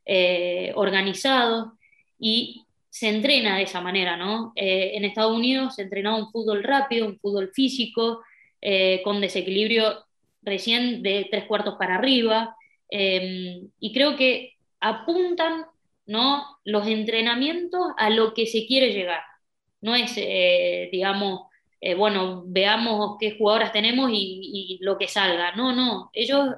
[0.07, 1.73] eh, organizados,
[2.19, 4.53] y se entrena de esa manera, ¿no?
[4.57, 8.23] Eh, en Estados Unidos se entrenaba un fútbol rápido, un fútbol físico,
[8.61, 10.05] eh, con desequilibrio
[10.43, 12.57] recién de tres cuartos para arriba,
[12.91, 15.67] em, y creo que apuntan,
[16.07, 16.45] ¿no?
[16.65, 19.23] Los entrenamientos a lo que se quiere llegar.
[19.81, 21.43] No es, eh, digamos,
[21.97, 25.53] bueno, veamos qué jugadoras tenemos y, y, lo que salga.
[25.57, 26.57] No, no, ellos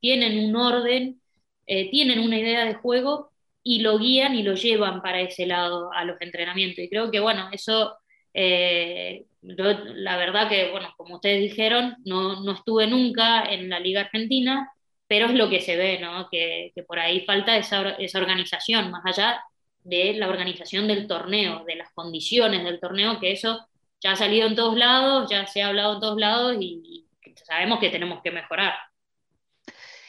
[0.00, 1.20] tienen un orden,
[1.66, 3.30] tienen una idea de juego
[3.64, 6.84] y lo guían y lo llevan para ese lado a los entrenamientos.
[6.84, 7.96] Y creo que, bueno, eso,
[8.34, 14.02] eh, la verdad que, bueno, como ustedes dijeron, no, no, estuve nunca en la Liga
[14.02, 14.70] Argentina,
[15.06, 16.28] pero es lo que se ve, ¿no?
[16.30, 19.42] Que, que por ahí falta esa, esa, organización, más allá
[19.82, 23.66] de la organización del torneo, de las condiciones del torneo, que eso
[24.00, 27.06] ya ha salido en todos lados, ya se ha hablado en todos lados y
[27.44, 28.74] sabemos que tenemos que mejorar.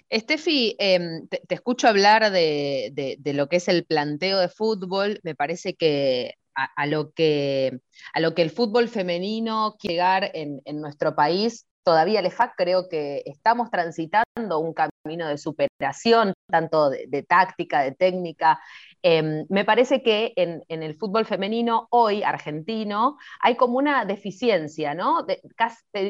[0.09, 5.19] Estefi, em, te, escucho hablar de, lo que es el planteo de fútbol.
[5.23, 7.79] Me parece que a, lo, que,
[8.13, 12.53] a lo que el fútbol femenino quiere llegar en, nuestro país, todavía le falta.
[12.55, 18.59] Creo que estamos transitando un camino de superación, tanto de, táctica, de técnica.
[19.01, 25.25] Em, me parece que en, el fútbol femenino hoy, argentino, hay como una deficiencia, ¿no?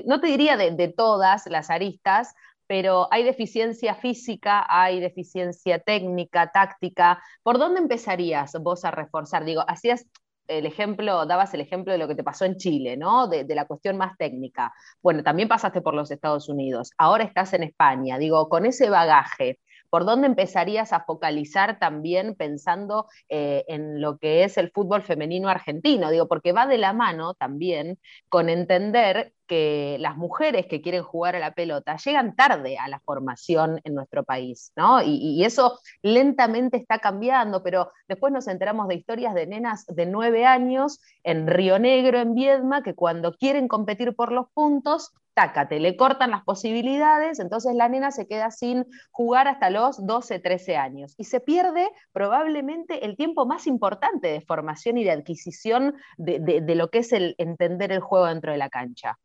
[0.06, 2.36] no te diría de todas las aristas,
[2.68, 7.22] pero hay deficiencia física, hay deficiencia técnica, táctica.
[7.44, 9.46] ¿Por dónde empezarías vos a reforzar?
[9.46, 10.06] Digo, hacías
[10.48, 13.28] el ejemplo, dabas el ejemplo de lo que te pasó en Chile, ¿no?
[13.28, 14.74] De, la cuestión más técnica.
[15.02, 18.18] Bueno, también pasaste por los Estados Unidos, ahora estás en España.
[18.18, 24.44] Digo, con ese bagaje, ¿por dónde empezarías a focalizar también pensando eh, en lo que
[24.44, 26.12] es el fútbol femenino argentino?
[26.12, 28.00] Digo, porque va de la mano también
[28.30, 33.00] con entender que las mujeres que quieren jugar a la pelota llegan tarde a la
[33.00, 35.02] formación en nuestro país, ¿no?
[35.02, 40.46] Y, eso lentamente está cambiando, pero después nos enteramos de historias de nenas de nueve
[40.46, 45.96] años en Río Negro, en Viedma, que cuando quieren competir por los puntos, tácate, le
[45.98, 51.14] cortan las posibilidades, entonces la nena se queda sin jugar hasta los 12, 13 años
[51.18, 56.90] y se pierde probablemente el tiempo más importante de formación y de adquisición de, lo
[56.90, 59.20] que es el entender el juego dentro de la cancha.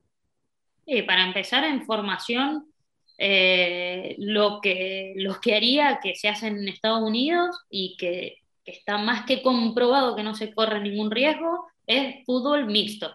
[1.06, 2.66] Para empezar en formación,
[3.22, 8.72] eh, lo, que, lo que haría que se hace en Estados Unidos y que, que
[8.72, 13.14] está más que comprobado que no se corre ningún riesgo es fútbol mixto,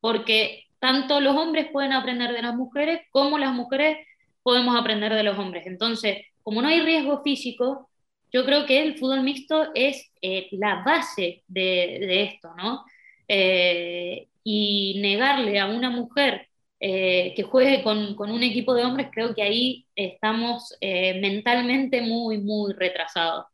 [0.00, 3.96] porque tanto los hombres pueden aprender de las mujeres como las mujeres
[4.42, 5.66] podemos aprender de los hombres.
[5.66, 7.88] Entonces, como no hay riesgo físico,
[8.30, 12.84] yo creo que el fútbol mixto es eh, la base de, esto, ¿no?
[13.26, 16.47] Eh, y negarle a una mujer
[16.80, 22.72] eh, que juegue con, un equipo de hombres, creo que ahí estamos mentalmente muy, muy
[22.72, 23.46] retrasados.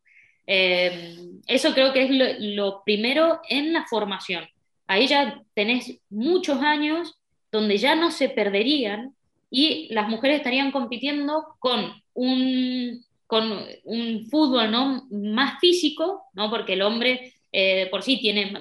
[0.47, 4.45] eso creo que es lo primero en la formación
[4.87, 7.19] ahí ya tenés muchos años
[7.51, 9.15] donde ya no se perderían
[9.51, 15.07] y las mujeres estarían compitiendo con un, con un fútbol ¿no?
[15.11, 16.51] más físico, ¿no?
[16.51, 18.53] porque el hombre eh, por sí tiene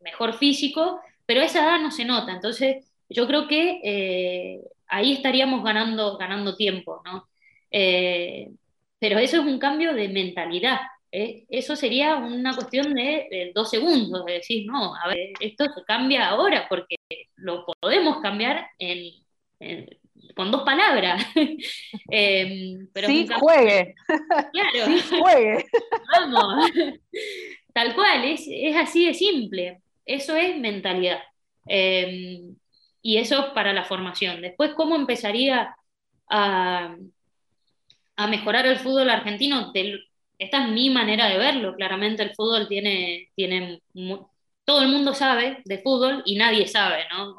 [0.00, 2.32] mejor físico, pero esa edad no se nota.
[2.32, 7.02] Entonces, yo creo que eh, ahí estaríamos ganando, ganando tiempo.
[7.04, 7.28] ¿no?
[7.70, 8.50] Eh,
[8.98, 10.80] pero eso es un cambio de mentalidad.
[11.12, 15.84] Eh, eso sería una cuestión de, dos segundos, de decir, no, a ver, esto se
[15.84, 16.96] cambia ahora porque
[17.36, 18.66] lo podemos cambiar
[20.34, 21.24] con dos palabras.
[22.10, 23.94] Em, pero sí, juegue.
[24.52, 24.86] Claro.
[24.86, 25.66] Sí, juegue.
[26.12, 26.70] Vamos.
[27.72, 29.80] Tal cual, es, así de simple.
[30.04, 31.20] Eso es mentalidad.
[33.06, 34.40] Y eso para la formación.
[34.42, 35.76] Después, ¿cómo empezaría
[36.28, 36.96] a,
[38.16, 39.70] a mejorar el fútbol argentino?
[39.70, 40.08] Del,
[40.40, 41.76] esta es mi manera de verlo.
[41.76, 43.80] Claramente el fútbol tiene, tiene
[44.64, 47.36] todo el mundo sabe de fútbol y nadie sabe, ¿no?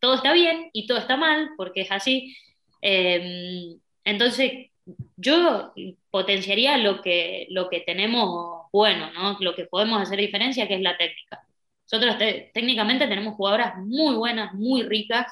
[0.00, 2.36] todo está bien y todo está mal, porque es así.
[2.82, 4.70] Em, entonces,
[5.16, 5.72] yo
[6.10, 9.36] potenciaría lo que, lo que tenemos bueno, ¿no?
[9.40, 11.45] Lo que podemos hacer diferencia, que es la técnica.
[11.90, 12.16] Nosotros
[12.52, 15.26] técnicamente tenemos jugadoras muy buenas, muy ricas,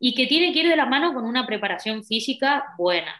[0.00, 3.14] y que tiene que ir de la mano con una preparación física buena.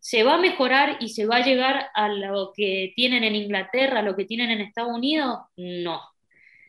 [0.00, 4.00] ¿Se va a mejorar y se va a llegar a lo que tienen en Inglaterra,
[4.00, 5.40] a lo que tienen en Estados Unidos?
[5.56, 6.00] No.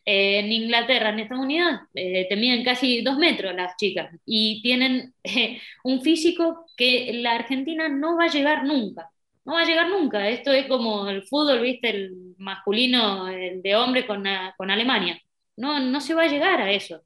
[0.06, 4.62] Eh, en Inglaterra, en Estados Unidos, eh, te miden casi dos metros las chicas y
[4.62, 9.10] tienen eh, un físico que la Argentina no va a llegar nunca.
[9.46, 10.30] No va a llegar nunca.
[10.30, 14.24] Esto es como el fútbol, viste, el masculino el de hombre con,
[14.58, 15.20] con Alemania.
[15.58, 17.02] No, no se va a llegar a eso.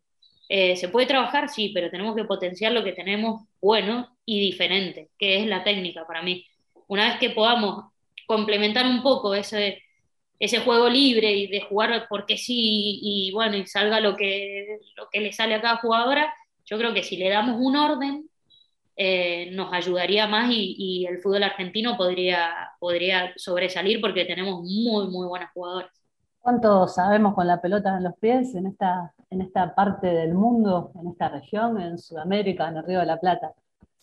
[0.50, 5.10] Eh, se puede trabajar, sí, pero tenemos que potenciar lo que tenemos bueno y diferente,
[5.17, 6.45] que es la técnica para mí.
[6.88, 7.91] Una vez que podamos
[8.28, 9.82] complementar un poco ese,
[10.39, 15.10] ese juego libre y de jugar porque sí y bueno, y salga lo que, lo
[15.10, 16.34] que le sale a cada jugadora,
[16.65, 18.30] yo creo que si le damos un orden,
[18.95, 25.27] eh, nos ayudaría más y, el fútbol argentino podría, podría sobresalir porque tenemos muy, muy
[25.27, 25.91] buenas jugadoras.
[26.39, 30.91] ¿Cuánto sabemos con la pelota en los pies en esta, en esta parte del mundo,
[30.95, 33.53] en esta región, en Sudamérica, en el Río de la Plata?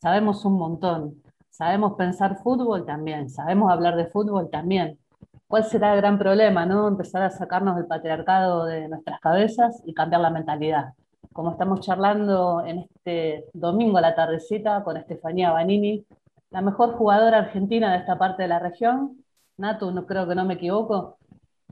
[0.01, 1.23] Sabemos un montón.
[1.51, 4.99] Sabemos pensar fútbol también, sabemos hablar de fútbol también.
[5.47, 6.89] ¿Cuál será el gran problema, no?
[6.89, 10.95] Empezar a sacarnos del patriarcado de nuestras cabezas y cambiar la mentalidad.
[11.33, 16.05] Como estamos charlando en este domingo a la tardecita con Estefanía Banini,
[16.51, 19.25] la mejor jugadora argentina de esta parte de la región,
[19.57, 21.17] Natu, no creo que no me equivoco,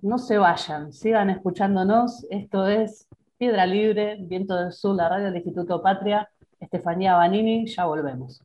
[0.03, 2.27] no se vayan, sigan escuchándonos.
[2.31, 6.29] Esto es Piedra Libre, Viento del Sur, la radio del Instituto Patria.
[6.59, 8.43] Estefanía Banini, ya volvemos.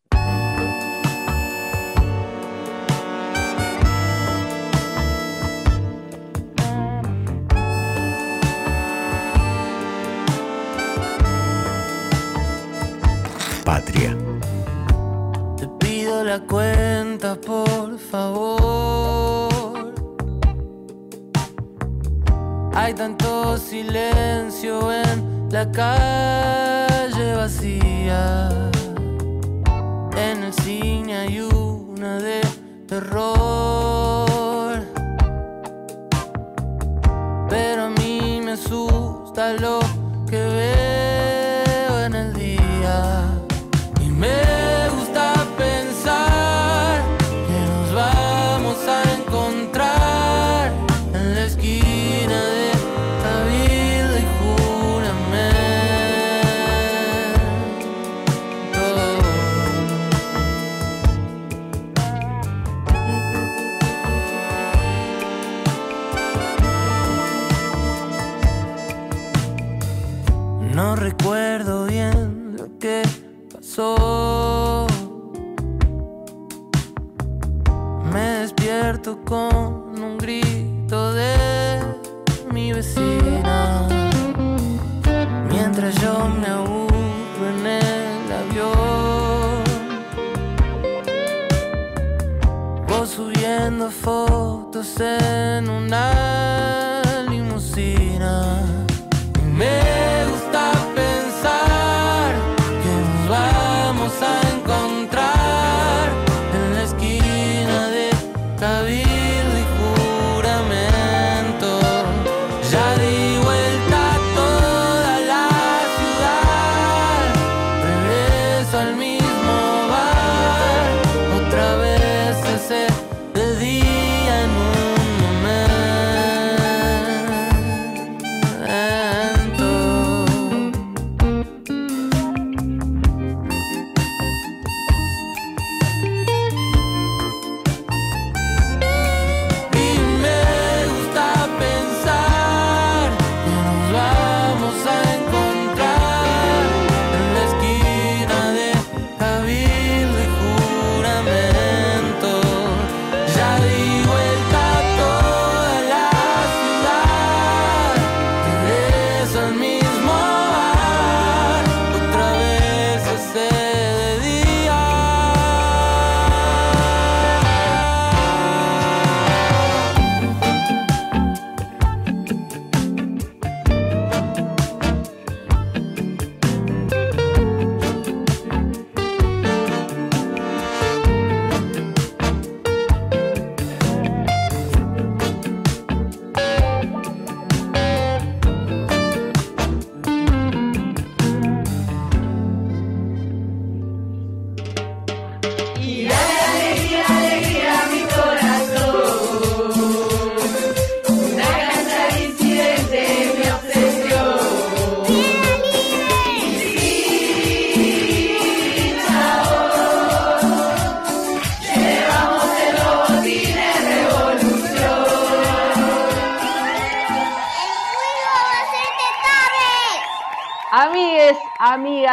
[13.65, 14.15] Patria.
[15.57, 19.93] Te pido la cuenta, por favor.
[22.75, 28.49] Hay tanto silencio en la calle vacía.
[30.15, 32.41] En el cine hay una de
[32.87, 34.83] terror.
[37.49, 39.79] Pero a mí me asusta lo
[40.29, 40.74] que veo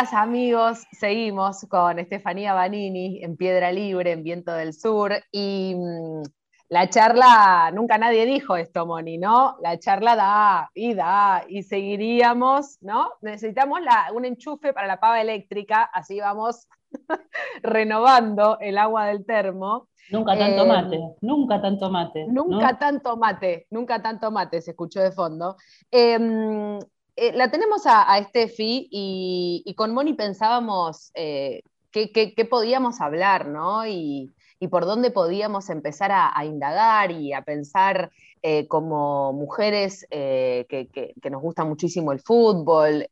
[0.02, 0.86] amigas, amigos.
[0.90, 5.12] Seguimos con Estefanía Banini en Piedra Libre, en Viento del Sur.
[5.30, 6.22] Y mm,
[6.70, 9.56] la charla, nunca nadie dijo esto, Moni, ¿no?
[9.62, 13.12] La charla da y da y seguiríamos, ¿no?
[13.20, 13.78] Necesitamos
[14.12, 16.68] un enchufe para la pava eléctrica, así vamos
[17.62, 19.88] renovando el agua del termo.
[20.10, 22.26] Nunca tanto eh, mate, nunca tanto mate.
[22.26, 25.56] Nunca tanto mate, nunca tanto mate, se escuchó de fondo.
[25.90, 26.78] Em,
[27.16, 33.86] eh, la tenemos a, a Steffi y, con Moni pensábamos eh, qué, podíamos hablar, ¿no?
[33.86, 38.10] Y, y por dónde podíamos empezar a, indagar y a pensar
[38.42, 43.06] eh, como mujeres eh, que, nos gusta muchísimo el fútbol,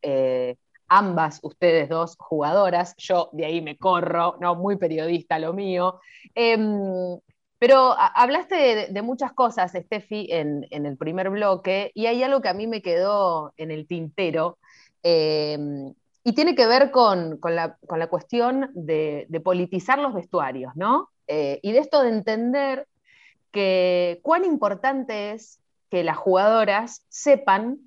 [0.87, 5.99] ambas ustedes dos jugadoras, yo de ahí me corro, no muy periodista lo mío.
[7.61, 12.55] Pero hablaste de, muchas cosas, Steffi, en, el primer bloque, y hay algo que a
[12.55, 14.57] mí me quedó en el tintero,
[15.03, 15.93] em,
[16.23, 17.77] y tiene que ver con, la,
[18.09, 21.09] cuestión de, de, politizar los vestuarios, ¿no?
[21.27, 22.87] Eh, y de esto de entender
[23.51, 25.59] que cuán importante es
[25.91, 27.77] que las jugadoras sepan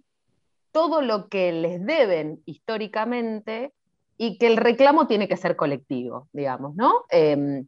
[0.71, 3.73] todo lo que les deben históricamente
[4.19, 7.07] y que el reclamo tiene que ser colectivo, digamos, ¿no?
[7.11, 7.67] Em,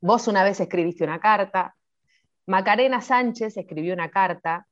[0.00, 1.74] vos una vez escribiste una carta,
[2.46, 4.66] Macarena Sánchez escribió una carta,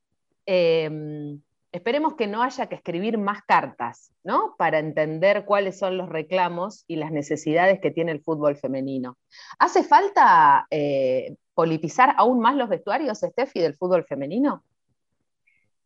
[0.47, 1.41] em,
[1.73, 4.55] esperemos que no haya que escribir más cartas, ¿no?
[4.57, 9.19] Para entender cuáles son los reclamos y las necesidades que tiene el fútbol femenino.
[9.59, 14.63] ¿Hace falta eh, politizar aún más los vestuarios, Steffi, del fútbol femenino?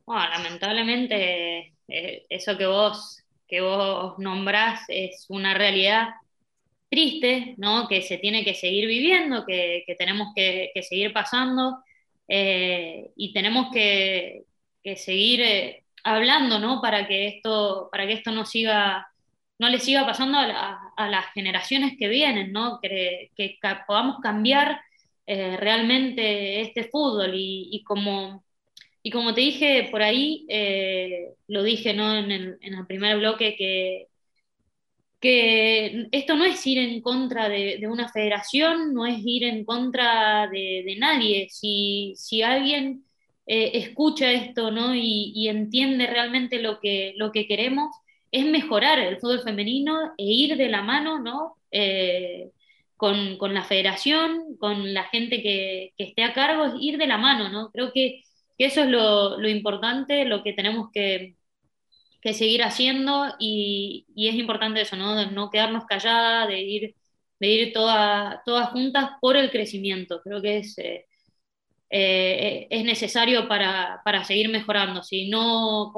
[0.05, 6.09] Bueno, lamentablemente eh, eso que vos, que vos nombrás es una realidad
[6.89, 7.89] triste, ¿no?
[7.89, 11.83] Que se tiene que seguir viviendo, que, tenemos que, seguir pasando
[12.29, 14.45] eh, y tenemos que,
[14.83, 16.81] que seguir eh, hablando, ¿no?
[16.81, 19.09] Para que esto, para que esto no siga,
[19.59, 22.81] no le siga pasando a, las generaciones que vienen, ¿no?
[22.81, 23.31] Que,
[23.87, 24.81] podamos cambiar
[25.27, 28.45] eh, realmente este fútbol y, como
[29.03, 30.47] y como te dije por ahí,
[31.49, 32.17] lo dije ¿no?
[32.17, 34.08] en, el, primer bloque, que,
[35.21, 40.49] que esto no es ir en contra de, una federación, no es ir en contra
[40.49, 41.49] de, nadie.
[41.51, 43.05] Si, si alguien
[43.47, 44.95] eh, escucha esto ¿no?
[44.95, 47.91] y, entiende realmente lo que, lo que queremos,
[48.31, 51.55] es mejorar el fútbol femenino e ir de la mano ¿no?
[51.71, 52.51] Eh,
[52.97, 57.19] con, con, la federación, con la gente que, que, esté a cargo, ir de la
[57.19, 57.49] mano.
[57.49, 57.71] ¿no?
[57.71, 58.23] Creo que,
[58.59, 61.37] que eso es lo, lo, importante, lo que tenemos que,
[62.29, 65.17] que seguir haciendo y, y, es importante eso, ¿no?
[65.17, 66.95] de no quedarnos calladas, de ir,
[67.41, 70.21] de ir todas juntas por el crecimiento.
[70.23, 70.79] Creo que es...
[70.79, 71.07] Eh,
[71.91, 75.03] eh, es necesario para, seguir mejorando.
[75.03, 75.93] Si no,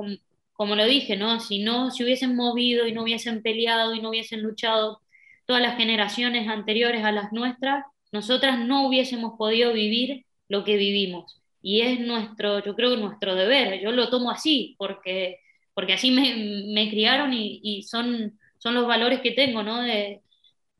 [0.52, 1.40] como, lo dije, ¿no?
[1.40, 5.00] Si no, si hubiesen movido y no hubiesen peleado y no hubiesen luchado
[5.46, 11.40] todas las generaciones anteriores a las nuestras, nosotras no hubiésemos podido vivir lo que vivimos.
[11.62, 13.80] Y es nuestro, yo creo, nuestro deber.
[13.80, 15.40] Yo lo tomo así, porque,
[15.80, 19.80] porque así me, criaron y, son, son los valores que tengo, ¿no?
[19.80, 20.20] De,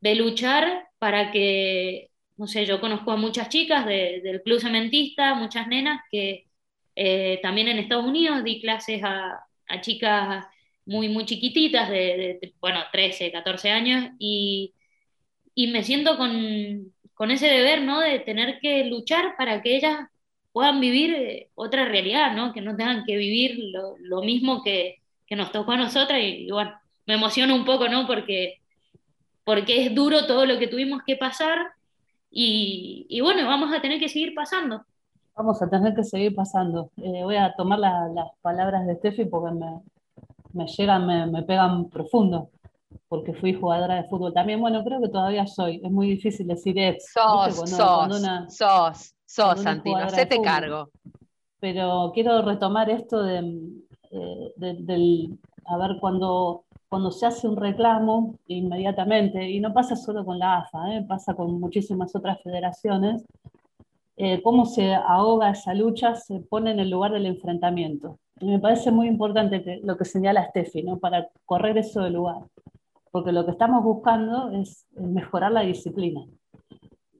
[0.01, 5.67] de luchar para que no sé, yo conozco a muchas chicas del club cementista, muchas
[5.67, 6.47] nenas que
[6.95, 9.47] eh, también en Estados Unidos di clases a,
[9.81, 10.45] chicas
[10.85, 14.73] muy, muy chiquititas, de, bueno, 13, 14 años, y,
[15.55, 17.99] me siento con, ese deber, ¿no?
[17.99, 19.99] De tener que luchar para que ellas
[20.51, 22.53] puedan vivir eh, otra realidad, ¿no?
[22.53, 23.57] Que no tengan que vivir
[23.99, 24.97] lo, mismo que,
[25.29, 26.73] nos tocó a nosotras, y, bueno,
[27.05, 28.05] me emociona un poco, ¿no?
[28.05, 28.59] Porque,
[29.45, 31.57] porque es duro todo lo que tuvimos que pasar,
[32.29, 34.83] y, bueno, vamos a tener que seguir pasando.
[35.35, 36.91] Vamos a tener que seguir pasando.
[36.97, 39.81] Eh, voy a tomar las palabras de Steffi porque me,
[40.53, 42.49] me llegan, me, me, pegan profundo,
[43.07, 44.59] porque fui jugadora de fútbol también.
[44.59, 45.81] Bueno, creo que todavía soy.
[45.83, 47.11] Es muy difícil decir ex.
[47.13, 50.89] Sos, sos, sos, sos, Santino, te cargo.
[51.59, 53.39] Pero quiero retomar esto de,
[54.11, 60.25] eh, del, a ver, cuando cuando se hace un reclamo inmediatamente, y no pasa solo
[60.25, 61.05] con la AFA, ¿eh?
[61.07, 63.23] pasa con muchísimas otras federaciones,
[64.17, 68.19] eh, cómo se ahoga esa lucha, se pone en el lugar del enfrentamiento.
[68.41, 70.97] Y me parece muy importante lo que señala Steffi, ¿no?
[70.97, 72.41] para correr eso de lugar,
[73.09, 76.25] porque lo que estamos buscando es mejorar la disciplina.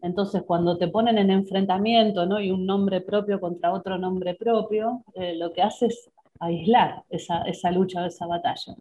[0.02, 2.40] Entonces, cuando te ponen en enfrentamiento ¿no?
[2.40, 7.44] y un nombre propio contra otro nombre propio, eh, lo que hace es aislar esa,
[7.44, 8.76] esa lucha o esa batalla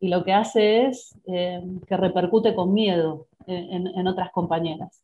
[0.00, 5.02] y lo que hace es eh, que repercute con miedo en, otras compañeras.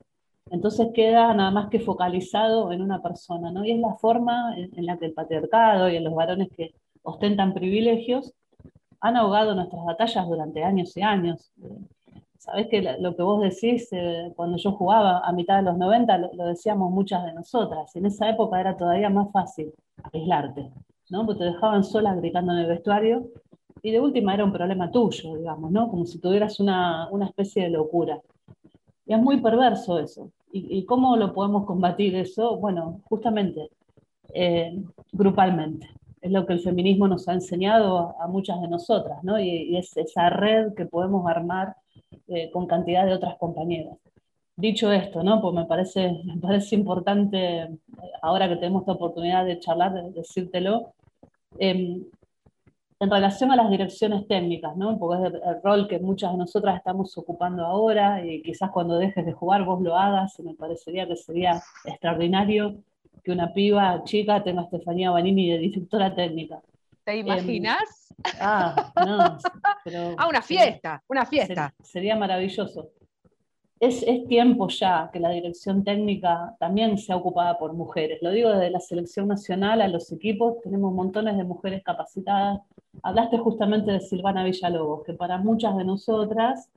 [0.51, 3.65] Entonces queda nada más que focalizado en una persona, ¿no?
[3.65, 7.55] Y es la forma en, la que el patriarcado y en los varones que ostentan
[7.55, 8.33] privilegios
[9.01, 11.51] han ahogado nuestras batallas durante años y años.
[12.47, 16.19] Sabés que lo que vos decís eh, cuando yo jugaba a mitad de los 90
[16.19, 17.95] lo, decíamos muchas de nosotras.
[17.97, 19.73] En esa época era todavía más fácil
[20.13, 20.71] aislarte,
[21.11, 21.27] ¿no?
[21.27, 23.27] Porque te dejaban solas gritando en el vestuario
[23.83, 25.89] y de última era un problema tuyo, digamos, ¿no?
[25.89, 28.21] Como si tuvieras una, una especie de locura.
[29.07, 30.31] Y es muy perverso eso.
[30.53, 32.57] ¿Y, cómo lo podemos combatir eso?
[32.57, 33.71] Bueno, justamente
[34.33, 34.83] eh,
[35.13, 35.91] grupalmente.
[36.23, 39.39] Es lo que el feminismo nos ha enseñado a, muchas de nosotras, ¿no?
[39.39, 41.77] Y, es esa red que podemos armar
[42.29, 43.97] eh, con cantidad de otras compañeras.
[44.57, 45.41] Dicho esto, ¿no?
[45.41, 47.69] Pues me parece, me parece importante, eh,
[48.23, 50.95] ahora que tenemos esta oportunidad de charlar, de decírtelo,
[51.59, 52.05] em,
[52.99, 54.99] en relación a las direcciones técnicas, ¿no?
[54.99, 59.27] Porque es el, rol que muchas de nosotras estamos ocupando ahora y quizás cuando dejes
[59.27, 62.77] de jugar vos lo hagas y me parecería que sería extraordinario
[63.23, 66.61] que una piba chica tenga a Estefanía Banini de directora técnica.
[67.05, 68.06] ¿Te em, imaginas?
[68.41, 69.39] Ah, no.
[70.19, 71.73] ah, una fiesta, una fiesta.
[71.83, 72.91] sería maravilloso
[73.81, 78.19] es, tiempo ya que la dirección técnica también sea ocupada por mujeres.
[78.23, 82.61] Lo digo desde la selección nacional a los equipos, tenemos montones de mujeres capacitadas.
[83.03, 86.71] Hablaste justamente de Silvana Villalobos, que para muchas de nosotras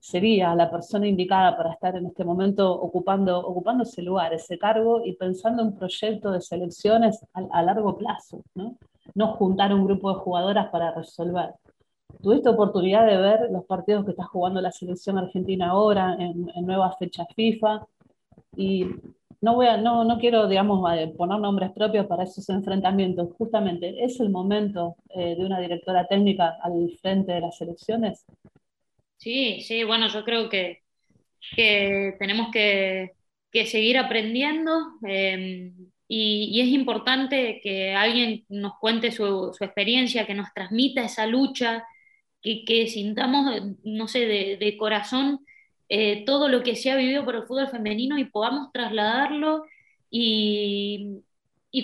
[0.00, 5.04] sería la persona indicada para estar en este momento ocupando, ocupando ese lugar, ese cargo
[5.04, 8.76] y pensando en un proyecto de selecciones a, a largo plazo, ¿no?
[9.16, 11.54] No juntar un grupo de jugadoras para resolver.
[12.22, 16.96] ¿Tuviste oportunidad de ver los partidos que está jugando la selección argentina ahora en, nuevas
[16.98, 17.86] fechas FIFA?
[18.56, 18.86] Y
[19.40, 20.86] no, voy a, no, no quiero, digamos,
[21.16, 23.32] poner nombres propios para esos enfrentamientos.
[23.38, 28.26] Justamente, ¿es el momento eh, de una directora técnica al frente de las selecciones?
[29.16, 30.82] Sí, sí, bueno, yo creo que,
[31.54, 33.12] que tenemos que,
[33.50, 40.26] que, seguir aprendiendo em, y, y, es importante que alguien nos cuente su, su, experiencia,
[40.26, 41.84] que nos transmita esa lucha,
[42.64, 45.44] que, sintamos, no sé, de, corazón
[45.88, 49.64] eh, todo lo que se ha vivido por el fútbol femenino y podamos trasladarlo
[50.10, 51.22] y,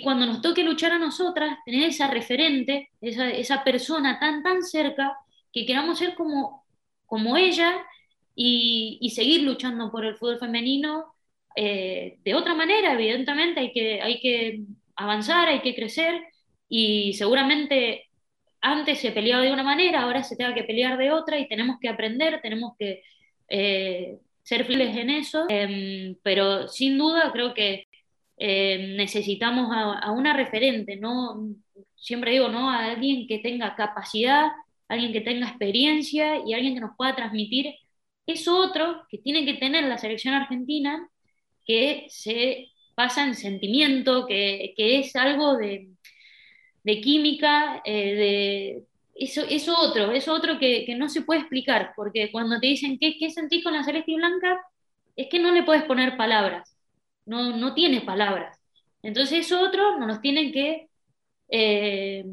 [0.03, 5.15] cuando nos toque luchar a nosotras, tener esa referente, esa, persona tan, tan cerca,
[5.51, 6.65] que queramos ser como,
[7.05, 7.75] como ella
[8.35, 11.12] y, seguir luchando por el fútbol femenino
[11.55, 14.61] eh, de otra manera, evidentemente, hay que, hay que
[14.95, 16.21] avanzar, hay que crecer
[16.69, 18.09] y seguramente
[18.61, 21.77] antes se peleaba de una manera, ahora se tenga que pelear de otra y tenemos
[21.79, 23.03] que aprender, tenemos que
[23.49, 27.87] eh, ser fieles en eso, em, pero sin duda creo que
[28.37, 31.49] em, necesitamos a, una referente, ¿no?
[31.95, 32.69] Siempre digo, ¿no?
[32.69, 34.51] A alguien que tenga capacidad,
[34.87, 37.75] alguien que tenga experiencia y alguien que nos pueda transmitir
[38.25, 41.09] eso otro que tiene que tener la selección argentina,
[41.65, 45.89] que se basa en sentimiento, que es algo de,
[46.83, 48.83] de química, eh, de,
[49.15, 53.17] eso, es otro, es otro que, no se puede explicar, porque cuando te dicen qué,
[53.17, 54.59] qué sentís con la celeste blanca,
[55.15, 56.77] es que no le puedes poner palabras,
[57.25, 58.59] no, no tiene palabras.
[59.01, 60.87] Entonces eso otro nos tienen que
[61.49, 62.25] eh,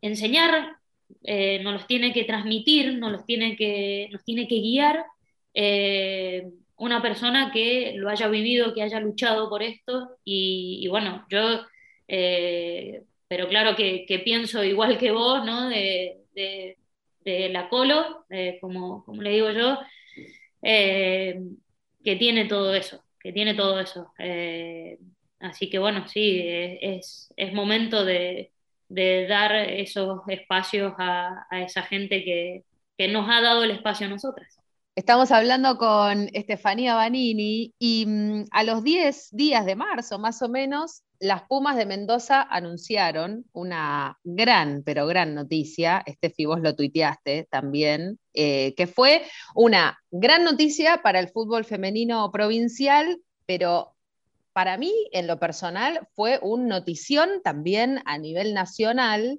[0.00, 0.76] enseñar,
[1.24, 5.04] eh, nos los tiene que transmitir, nos los tiene que, nos tiene que guiar
[6.82, 10.18] una persona que lo haya vivido, que haya luchado por esto.
[10.24, 11.62] Y, bueno, yo
[13.28, 15.70] pero claro que, pienso igual que vos, ¿no?
[15.70, 16.76] De,
[17.24, 18.26] la Colo,
[18.60, 19.78] como, le digo yo,
[20.60, 21.40] eh,
[22.04, 24.12] que tiene todo eso, que tiene todo eso.
[24.18, 24.98] Eh,
[25.40, 28.50] así que bueno, sí, es, momento de,
[28.90, 32.64] dar esos espacios a, esa gente que,
[32.98, 34.61] que nos ha dado el espacio a nosotras.
[34.94, 40.50] Estamos hablando con Estefanía Banini y mm, a los 10 días de marzo, más o
[40.50, 47.48] menos, las Pumas de Mendoza anunciaron una gran, pero gran noticia, Estefi, vos lo tuiteaste
[47.50, 49.22] también, eh, que fue
[49.54, 53.94] una gran noticia para el fútbol femenino provincial, pero
[54.52, 59.38] para mí, en lo personal, fue un notición también a nivel nacional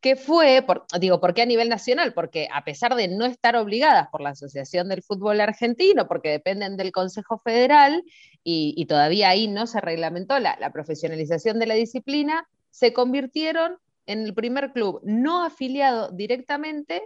[0.00, 0.64] que fue,
[1.00, 2.12] digo, ¿por qué a nivel nacional?
[2.12, 6.76] Porque a pesar de no estar obligadas por la Asociación del Fútbol Argentino, porque dependen
[6.76, 8.04] del Consejo Federal
[8.44, 14.34] y, todavía ahí no se reglamentó la, profesionalización de la disciplina, se convirtieron en el
[14.34, 17.02] primer club no afiliado directamente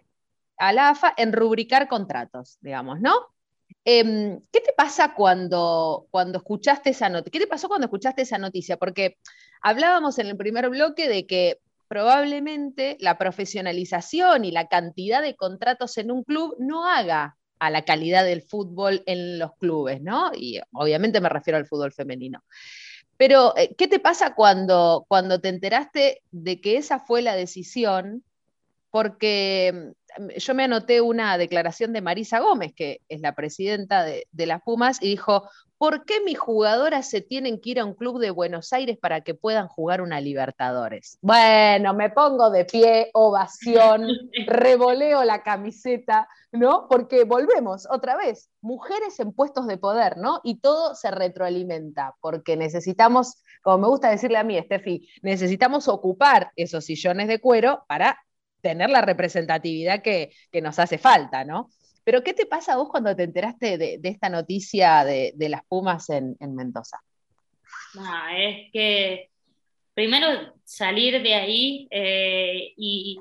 [0.59, 3.15] a la AFA en rubricar contratos, digamos, ¿no?
[3.85, 7.33] Em, ¿Qué te pasa cuando, cuando escuchaste esa noticia?
[7.33, 8.77] ¿Qué te pasó cuando escuchaste esa noticia?
[8.77, 9.17] Porque
[9.63, 11.61] hablábamos en el primer bloque de que
[11.91, 17.85] probablemente la profesionalización y la cantidad de contratos en un club no haga a la
[17.85, 20.31] calidad del fútbol en los clubes, ¿no?
[20.33, 22.45] Y obviamente me refiero al fútbol femenino.
[23.17, 28.23] Pero, eh, ¿qué te pasa cuando, cuando te enteraste de que esa fue la decisión
[28.93, 29.93] porque
[30.37, 34.63] yo me anoté una declaración de Marisa Gómez, que es la presidenta de, de las
[34.63, 35.49] Pumas, y dijo,
[35.81, 39.23] ¿por qué mis jugadoras se tienen que ir a un club de Buenos Aires para
[39.23, 41.17] que puedan jugar una Libertadores?
[41.23, 44.07] Bueno, me pongo de pie, ovación,
[44.47, 46.87] revoleo la camiseta, ¿no?
[46.87, 50.43] Porque volvemos otra vez, mujeres en puestos de poder, ¿no?
[50.45, 56.53] Y todo se retroalimenta, porque necesitamos, como me gusta decirle a mí, Steffi, necesitamos ocupar
[56.57, 58.19] esos sillones de cuero para
[58.61, 61.71] tener la representatividad que, que nos hace falta, ¿no?
[62.05, 66.09] Pero ¿qué te pasa a vos cuando te enteraste de, esta noticia de, las Pumas
[66.11, 66.99] en, Mendoza?
[68.37, 69.31] es que
[69.95, 73.21] primero salir de ahí eh, y,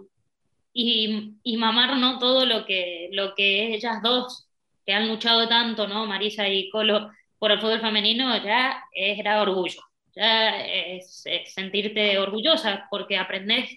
[0.73, 2.19] y, mamar ¿no?
[2.19, 4.47] todo lo que, lo que ellas dos,
[4.85, 6.05] que han luchado tanto, ¿no?
[6.05, 9.81] Marisa y Colo, por el fútbol femenino, ya era orgullo.
[10.15, 13.69] Ya es, sentirte orgullosa porque aprendes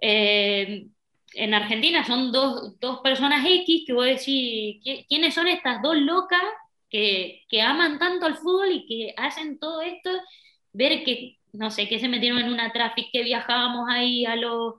[0.00, 0.86] eh,
[1.34, 5.96] en Argentina son dos, dos, personas X que voy a decir, ¿quiénes son estas dos
[5.96, 6.42] locas
[6.90, 10.10] que, que, aman tanto al fútbol y que hacen todo esto?
[10.72, 14.74] Ver que, no sé, que se metieron en una tráfico, que viajábamos ahí a los,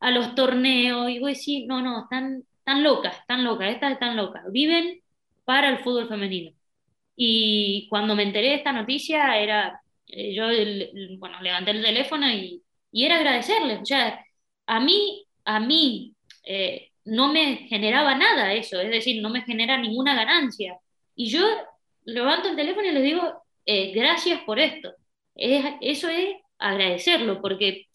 [0.00, 3.92] a los torneos, y voy a decir, no, no, están, están locas, están locas, estas
[3.92, 5.00] están locas, viven
[5.44, 6.52] para el fútbol femenino.
[7.16, 10.46] Y cuando me enteré de esta noticia, era, eh, yo,
[11.18, 12.62] bueno, levanté el teléfono y,
[12.92, 14.24] y era agradecerles, o sea,
[14.68, 16.14] a mí a mí
[16.44, 20.78] eh, no me generaba nada eso, es decir, no me genera ninguna ganancia.
[21.14, 21.42] Y yo
[22.04, 24.92] levanto el teléfono y les digo, eh, gracias por esto.
[25.34, 27.86] eso es agradecerlo, porque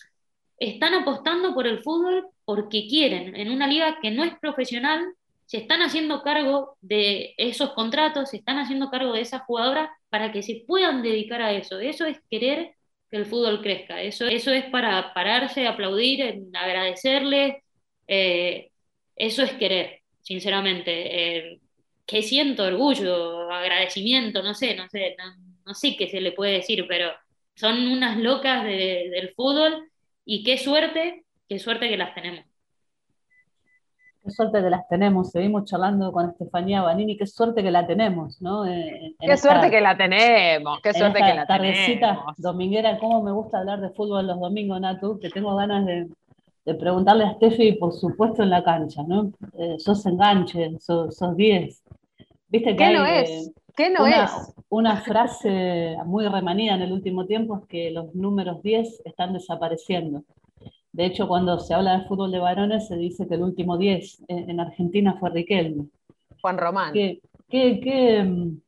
[0.58, 3.36] están apostando por el fútbol porque quieren.
[3.36, 5.06] En una liga que no es profesional,
[5.46, 10.32] se están haciendo cargo de esos contratos, se están haciendo cargo de esas jugadoras para
[10.32, 11.80] que se puedan dedicar a eso.
[11.80, 12.74] Eso es querer
[13.14, 14.02] que el fútbol crezca.
[14.02, 17.62] Eso, eso es para pararse, aplaudir, agradecerle.
[18.08, 18.72] Eh,
[19.16, 20.92] eso es querer, sinceramente.
[21.52, 21.60] Eh,
[22.08, 25.16] que siento orgullo, agradecimiento, no sé, no sé,
[25.64, 27.12] no, sé qué se le puede decir, pero
[27.54, 29.92] son unas locas del fútbol
[30.26, 32.46] y qué suerte, qué suerte que las tenemos.
[34.24, 38.42] Qué suerte que las tenemos, seguimos charlando con Estefanía Banini, qué suerte que la tenemos,
[38.42, 38.64] ¿no?
[38.64, 43.82] qué suerte que la tenemos, qué suerte que la tardecita dominguera, cómo me gusta hablar
[43.82, 46.08] de fútbol los domingos, Natu, que tengo ganas de,
[46.76, 49.34] preguntarle a Steffi, por supuesto, en la cancha, ¿no?
[49.58, 51.84] Eh, sos enganche, sos 10.
[52.48, 53.52] ¿Viste que ¿Qué no es?
[53.76, 54.54] ¿Qué no una, es?
[54.70, 60.24] Una frase muy remanida en el último tiempo es que los números 10 están desapareciendo.
[60.94, 64.26] De hecho, cuando se habla de fútbol de varones, se dice que el último 10
[64.28, 65.88] en Argentina fue Riquelme.
[66.40, 66.94] Juan Román.
[66.94, 67.20] ¿Qué,
[67.50, 68.62] qué, mm,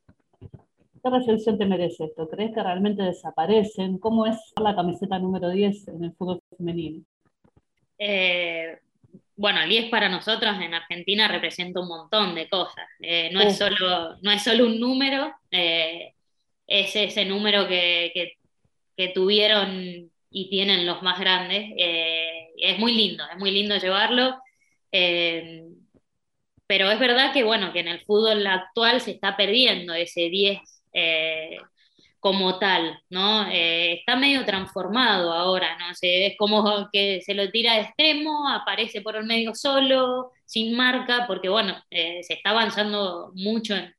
[1.04, 2.28] qué, reflexión te merece esto?
[2.28, 4.00] ¿Crees que realmente desaparecen?
[4.00, 7.04] ¿Cómo es la camiseta número 10 en el fútbol femenino?
[8.00, 8.80] Eh,
[9.36, 12.88] bueno, el 10 para nosotros en Argentina representa un montón de cosas.
[13.02, 16.14] Eh, no, es solo, no es solo un número, eh,
[16.66, 18.34] es ese número que, que,
[18.98, 21.72] que tuvieron y tienen los más grandes.
[21.78, 24.38] Eh, es muy lindo, es muy lindo llevarlo.
[24.92, 25.64] Eh,
[26.68, 30.60] pero es verdad que, bueno, que en el fútbol actual se está perdiendo ese 10
[30.94, 31.58] eh,
[32.20, 33.48] como tal, ¿no?
[33.50, 35.86] está medio transformado ahora, ¿no?
[36.02, 41.26] es como que se lo tira de extremo, aparece por el medio solo, sin marca,
[41.28, 43.95] porque, bueno, se está avanzando mucho en,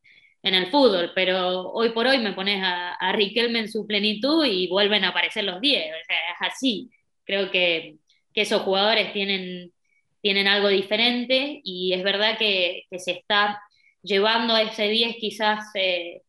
[0.46, 4.68] en el fútbol, pero hoy por hoy me pones a, Riquelme en su plenitud y
[4.68, 6.90] vuelven a aparecer los 10, o sea, es así.
[7.24, 7.96] Creo que,
[8.32, 9.72] que esos jugadores tienen,
[10.20, 13.60] tienen algo diferente y es verdad que, que se está
[14.02, 16.22] llevando a ese 10 quizás eh,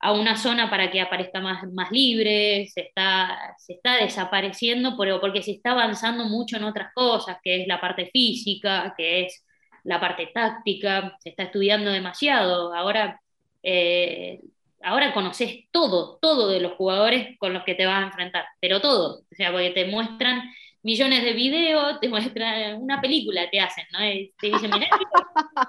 [0.00, 5.20] a una zona para que aparezca más, más libre, se está, se está desapareciendo, pero
[5.20, 9.44] porque se está avanzando mucho en otras cosas, que es la parte física, que es
[9.84, 12.74] la parte táctica, se está estudiando demasiado.
[12.74, 13.20] Ahora
[13.68, 14.40] eh,
[14.80, 18.80] ahora conoces todo, todo de los jugadores con los que te vas a enfrentar, pero
[18.80, 20.42] todo, o sea, porque te muestran
[20.84, 23.98] millones de videos, te muestran una película, te hacen, ¿no?
[23.98, 24.86] Te dicen, mirá,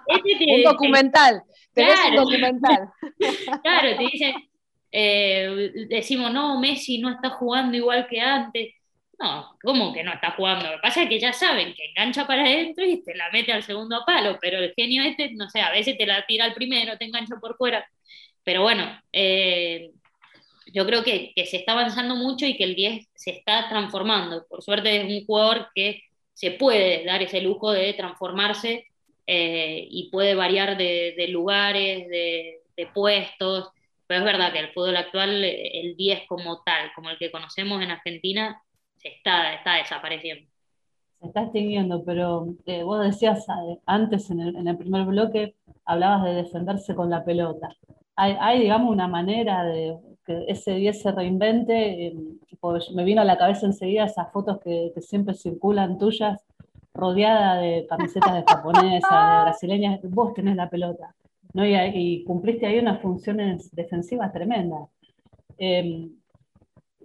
[0.05, 1.41] este un documental,
[1.73, 2.89] claro, un documental.
[3.63, 4.35] claro, te dicen,
[4.91, 8.75] eh, decimos, no, Messi no está jugando igual que antes.
[9.19, 10.65] No, ¿cómo que no está jugando?
[10.65, 13.51] Lo que pasa es que ya saben que engancha para adentro y te la mete
[13.51, 16.53] al segundo palo, pero el genio este, no sé, a veces te la tira al
[16.53, 17.87] primero, te engancha por fuera.
[18.43, 19.91] Pero bueno, eh,
[20.73, 24.45] yo creo que, se está avanzando mucho y que el 10 se está transformando.
[24.47, 26.03] Por suerte es un jugador que
[26.33, 28.87] se puede dar ese lujo de transformarse
[29.25, 33.69] eh, y puede variar de, lugares, de, de puestos.
[34.05, 37.81] Pero es verdad que el fútbol actual, el 10 como tal, como el que conocemos
[37.81, 38.61] en Argentina,
[39.15, 40.49] está, está desapareciendo.
[41.19, 45.55] se está extinguiendo, pero eh, vos decías eh, antes en el, primer bloque,
[45.85, 47.69] hablabas de defenderse con la pelota.
[48.15, 49.95] Hay, digamos, una manera de
[50.25, 52.15] que ese 10 se reinvente.
[52.59, 56.43] Pues me vino a la cabeza enseguida esas fotos que, siempre circulan tuyas,
[56.95, 59.99] rodeada de camisetas de japonesas, de brasileñas.
[60.01, 61.13] Vos tenés la pelota,
[61.53, 61.63] ¿no?
[61.63, 64.89] Y, cumpliste ahí unas funciones defensivas tremendas.
[65.59, 66.16] Em,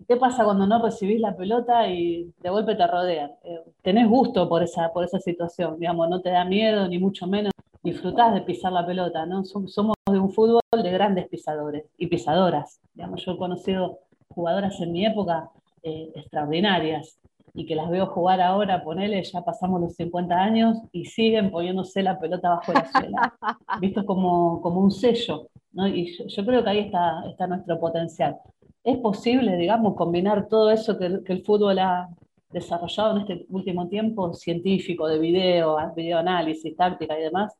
[0.09, 3.33] ¿Qué pasa cuando no recibís la pelota y de golpe te rodean?
[3.45, 7.27] Eh, tenés gusto por esa, por esa situación, digamos, no te da miedo ni mucho
[7.27, 9.45] menos, disfrutás de pisar la pelota, ¿no?
[9.45, 12.81] Somos de un fútbol de grandes pisadores y pisadoras.
[12.95, 13.99] Digamos, yo he conocido
[14.29, 15.51] jugadoras en mi época
[15.83, 17.19] eh, extraordinarias
[17.55, 22.03] y que las veo jugar ahora, ponele, ya pasamos los 50 años y siguen poniéndose
[22.03, 23.35] la pelota bajo la suela.
[23.81, 25.87] Visto como, como un sello, ¿no?
[25.87, 28.39] Y yo, creo que ahí está, está nuestro potencial
[28.85, 32.09] es posible, digamos, combinar todo eso que, el fútbol ha
[32.51, 37.55] desarrollado en este último tiempo, científico, de video, videoanálisis, táctica y demás.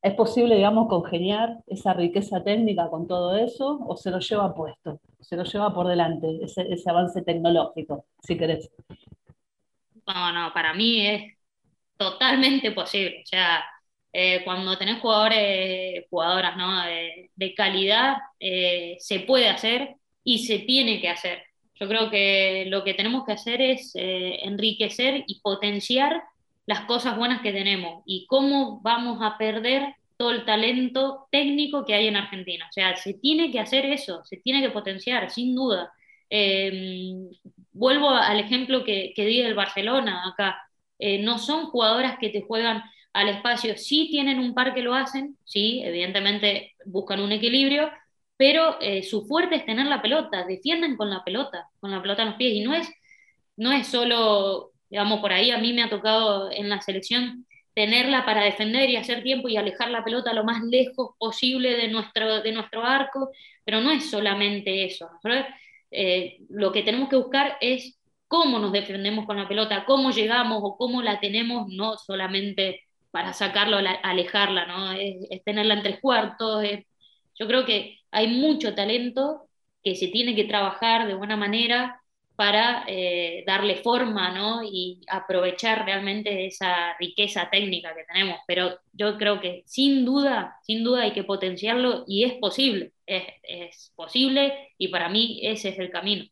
[0.00, 5.00] ¿Es posible, digamos, congeniar esa riqueza técnica con todo eso o se lo lleva puesto?
[5.20, 8.70] Se lo lleva por delante, ese, avance tecnológico, si querés.
[10.06, 11.34] No, no, para mí es
[11.96, 13.22] totalmente posible.
[13.24, 13.64] O sea,
[14.12, 16.82] eh, cuando tenés jugadores, jugadoras ¿no?
[16.84, 19.96] de, calidad, eh, se puede hacer
[20.26, 21.44] y se tiene que hacer.
[21.76, 26.20] Yo creo que lo que tenemos que hacer es eh, enriquecer y potenciar
[26.66, 31.94] las cosas buenas que tenemos y cómo vamos a perder todo el talento técnico que
[31.94, 32.66] hay en Argentina.
[32.68, 35.92] O sea, se tiene que hacer eso, se tiene que potenciar, sin duda.
[36.28, 37.30] Em,
[37.72, 40.58] vuelvo al ejemplo que, que di del Barcelona acá.
[40.98, 44.94] Eh, no son jugadoras que te juegan al espacio, sí tienen un par que lo
[44.94, 47.90] hacen, sí, evidentemente buscan un equilibrio,
[48.36, 52.22] pero eh, su fuerte es tener la pelota, defienden con la pelota, con la pelota
[52.22, 52.88] en los pies, y no es,
[53.56, 58.24] no es solo, digamos, por ahí a mí me ha tocado en la selección tenerla
[58.24, 62.40] para defender y hacer tiempo y alejar la pelota lo más lejos posible de nuestro,
[62.40, 63.30] de nuestro arco,
[63.64, 65.10] pero no es solamente eso.
[65.90, 70.60] Eh, lo que tenemos que buscar es cómo nos defendemos con la pelota, cómo llegamos
[70.62, 74.92] o cómo la tenemos, no solamente para sacarlo, alejarla, ¿no?
[74.92, 76.64] Es, tenerla en tres cuartos.
[77.38, 79.48] Yo creo que hay mucho talento
[79.82, 82.00] que se tiene que trabajar de buena manera
[82.36, 84.62] para eh, darle forma ¿no?
[84.62, 88.38] y aprovechar realmente esa riqueza técnica que tenemos.
[88.46, 93.92] Pero yo creo que sin duda, sin duda hay que potenciarlo y es posible, es,
[93.96, 96.24] posible y para mí ese es el camino.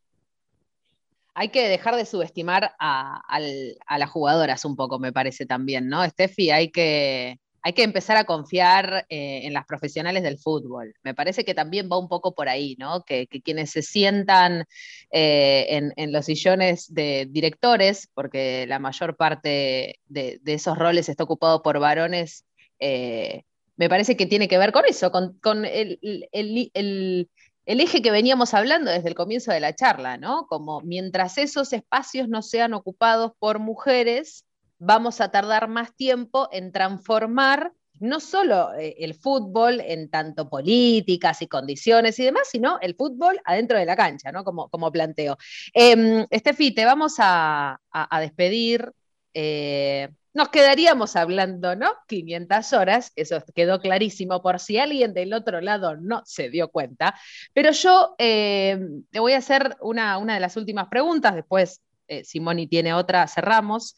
[1.36, 6.04] Hay que dejar de subestimar a, a las jugadoras un poco, me parece también, ¿no?
[6.04, 10.94] Steffi, hay que, hay que empezar a confiar eh, en las profesionales del fútbol.
[11.02, 13.04] Me parece que también va un poco por ahí, ¿no?
[13.04, 14.66] Que, quienes se sientan
[15.10, 21.62] eh, en, los sillones de directores, porque la mayor parte de, esos roles está ocupado
[21.62, 22.44] por varones,
[22.80, 23.44] eh,
[23.76, 25.98] me parece que tiene que ver con eso, con, el,
[26.32, 27.28] el
[27.64, 30.46] eje que veníamos hablando desde el comienzo de la charla, ¿no?
[30.48, 34.44] Como mientras esos espacios no sean ocupados por mujeres,
[34.84, 41.42] vamos a tardar más tiempo en transformar no solo eh, el fútbol en tanto políticas
[41.42, 44.44] y condiciones y demás, sino el fútbol adentro de la cancha, ¿no?
[44.44, 45.38] Como, como planteo.
[45.72, 47.80] Eh, Estefi, te vamos a,
[48.20, 48.92] despedir.
[49.32, 51.92] Eh, nos quedaríamos hablando, ¿no?
[52.08, 57.14] 500 horas, eso quedó clarísimo por si alguien del otro lado no se dio cuenta.
[57.52, 58.78] Pero yo eh,
[59.10, 61.80] te voy a hacer una, una de las últimas preguntas, después
[62.24, 63.94] Simoni tiene otra, cerramos.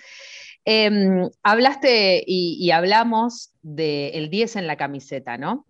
[0.69, 5.65] Em, hablaste y, hablamos del 10 en la camiseta, ¿no?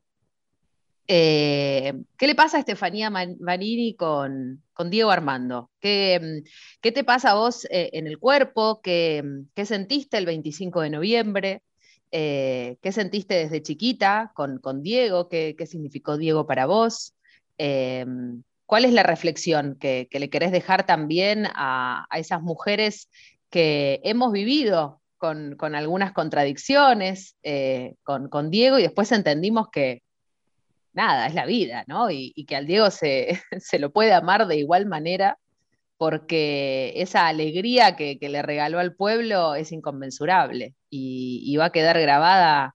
[1.07, 5.70] Eh, ¿Qué le pasa a Estefanía Marini con, Diego Armando?
[5.80, 6.42] ¿Qué,
[6.80, 8.80] te pasa a vos eh, en el cuerpo?
[8.82, 9.22] ¿Qué,
[9.66, 11.62] sentiste el 25 de noviembre?
[12.11, 15.28] Eh, ¿Qué sentiste desde chiquita con, Diego?
[15.28, 17.12] ¿Qué, significó Diego para vos?
[17.59, 23.09] Em, ¿Cuál es la reflexión que, le querés dejar también a esas mujeres
[23.57, 30.02] que hemos vivido con, algunas contradicciones eh, con, Diego y después entendimos que
[30.92, 32.11] nada, es la vida, ¿no?
[32.11, 33.40] Y, que al Diego se,
[33.78, 35.38] lo puede amar de igual manera
[35.96, 42.74] porque esa alegría que, le regaló al pueblo es inconmensurable y, va a quedar grabada,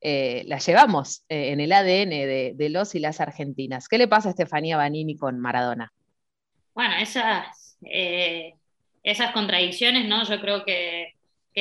[0.00, 3.86] eh, la llevamos eh, en el ADN de, los y las argentinas.
[3.86, 5.92] ¿Qué le pasa a Estefanía Banini con Maradona?
[6.74, 7.76] Bueno, esas
[9.10, 10.24] esas contradicciones, ¿no?
[10.24, 11.14] Yo creo que,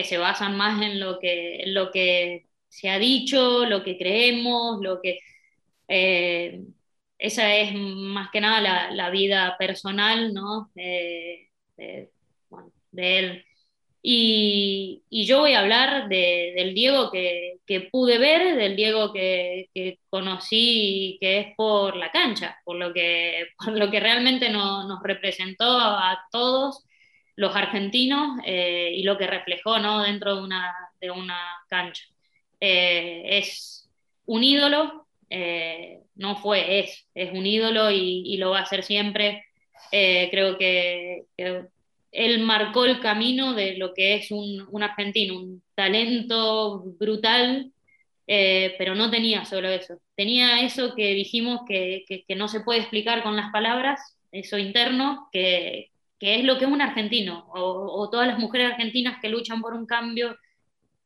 [0.03, 5.01] se basan más en lo que, lo que se ha dicho, lo que creemos, lo
[5.01, 5.19] que...
[5.87, 6.61] Eh,
[7.17, 10.69] esa es más que nada la, vida personal, ¿no?
[10.75, 12.09] de
[13.19, 13.45] él.
[14.01, 17.59] Y, yo voy a hablar del Diego que,
[17.91, 19.69] pude ver, del Diego que,
[20.09, 26.19] conocí que es por la cancha, por lo que, lo que realmente nos representó a
[26.31, 26.85] todos
[27.37, 30.03] los argentinos eh, y lo que reflejó ¿no?
[30.03, 32.03] dentro de una, de una cancha.
[32.59, 33.89] Eh, es
[34.25, 39.45] un ídolo, eh, no fue, es, es un ídolo y, lo va a ser siempre.
[39.91, 41.25] creo que,
[42.11, 47.71] él marcó el camino de lo que es un, un argentino, un talento brutal,
[48.25, 49.99] pero no tenía solo eso.
[50.15, 54.57] Tenía eso que dijimos que, que, que, no se puede explicar con las palabras, eso
[54.57, 59.29] interno, que, que es lo que es un argentino, o, todas las mujeres argentinas que
[59.29, 60.37] luchan por un cambio,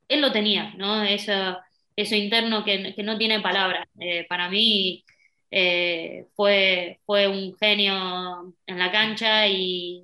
[0.07, 1.03] él lo tenía, ¿no?
[1.03, 1.57] Eso,
[1.95, 3.88] eso interno que, no tiene palabras.
[3.99, 5.03] Eh, para mí
[5.51, 10.03] eh, fue, fue un genio en la cancha y,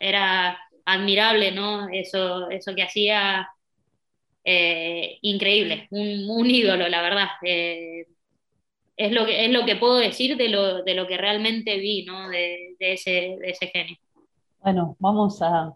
[0.00, 1.88] era admirable, ¿no?
[1.88, 3.48] Eso, eso que hacía
[4.44, 7.28] eh, increíble, un, ídolo, la verdad
[8.98, 12.04] es lo que, es lo que puedo decir de lo, de lo que realmente vi,
[12.04, 12.28] ¿no?
[12.28, 13.96] De, de, ese, de ese genio.
[14.60, 15.72] Bueno, vamos a,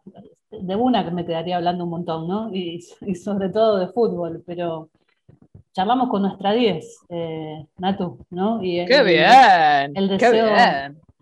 [0.51, 2.55] de una que me quedaría hablando un montón, ¿no?
[2.55, 4.91] Y, y sobre todo de fútbol, pero
[5.73, 8.63] charlamos con nuestra 10, eh, Natu, ¿no?
[8.63, 9.97] Y ¡Qué bien!
[9.97, 10.55] El deseo,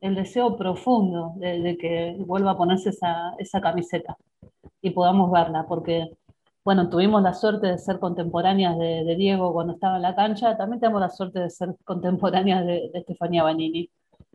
[0.01, 4.17] El deseo profundo de, que vuelva a ponerse esa, esa camiseta
[4.83, 6.11] y podamos verla, porque
[6.65, 10.81] bueno, tuvimos la suerte de ser contemporáneas de, Diego cuando estaba en la cancha, también
[10.81, 13.91] tenemos la suerte de ser contemporáneas de, Estefanía Banini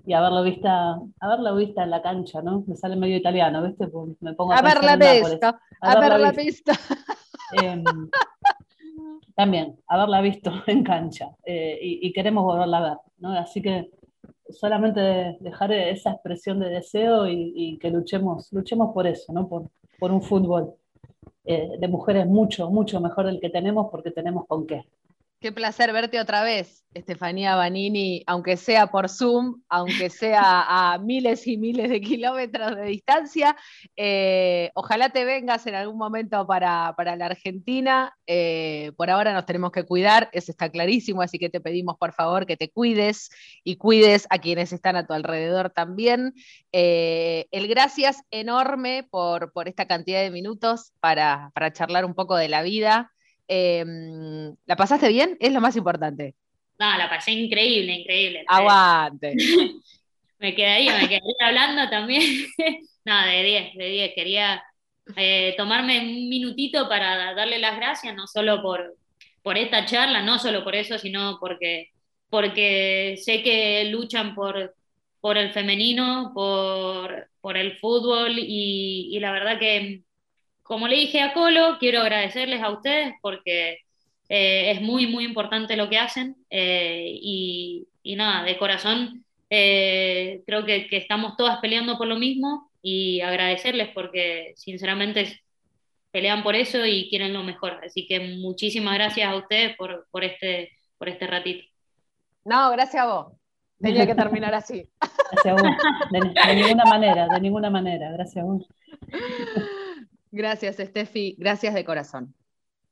[0.06, 2.64] y haberlo vista, haberla vista en la cancha, ¿no?
[2.68, 3.88] Me sale medio italiano, ¿viste?
[3.88, 6.72] Pues me pongo a haberla visto, haberla visto.
[7.62, 7.84] Em,
[9.36, 13.38] también, haberla visto en cancha eh, y, queremos volverla a ver, ¿no?
[13.38, 13.92] Así que
[14.50, 19.48] solamente dejar esa expresión de deseo y, que luchemos, luchemos por eso, ¿no?
[19.48, 19.70] Por,
[20.00, 20.76] por un fútbol
[21.46, 24.86] eh, de mujeres mucho, mucho mejor del que tenemos porque tenemos con qué.
[25.46, 31.46] Qué placer verte otra vez, Estefanía Banini, aunque sea por Zoom, aunque sea a miles
[31.46, 33.56] y miles de kilómetros de distancia.
[33.96, 38.18] Eh, ojalá te vengas en algún momento para, la Argentina.
[38.26, 42.14] Eh, por ahora nos tenemos que cuidar, eso está clarísimo, así que te pedimos por
[42.14, 43.30] favor que te cuides
[43.64, 46.34] y cuides a quienes están a tu alrededor también.
[46.72, 52.50] Eh, el gracias enorme por, esta cantidad de minutos para, para charlar un poco de
[52.50, 53.12] la vida.
[53.48, 55.38] Em, ¿La pasaste bien?
[55.40, 56.36] Es lo más importante.
[56.80, 58.44] No, la pasé increíble, increíble.
[58.48, 59.36] Aguante.
[60.40, 62.22] me quedaría, me quedaría hablando también.
[63.06, 64.12] no, de 10, de 10.
[64.16, 64.64] Quería
[65.16, 68.98] eh, tomarme un minutito para darle las gracias, no solo por,
[69.42, 71.92] por esta charla, no solo por eso, sino porque,
[72.30, 74.76] porque sé que luchan por,
[75.22, 80.05] por el femenino, por, por el fútbol y la verdad que
[80.66, 83.78] como le dije a Colo, quiero agradecerles a ustedes porque
[84.30, 90.66] eh, es muy, muy importante lo que hacen eh, y, nada, de corazón eh, creo
[90.66, 95.40] que, estamos todas peleando por lo mismo y agradecerles porque sinceramente
[96.10, 97.80] pelean por eso y quieren lo mejor.
[97.86, 101.64] Así que muchísimas gracias a ustedes por, por, este, por este ratito.
[102.44, 103.34] No, gracias a vos.
[103.80, 104.90] Tenía que terminar así.
[105.32, 105.78] Gracias a vos.
[106.10, 108.12] de ninguna manera, de ninguna manera.
[108.14, 108.68] Gracias a vos.
[110.32, 111.36] Gracias, Steffi.
[111.38, 112.34] Gracias de corazón.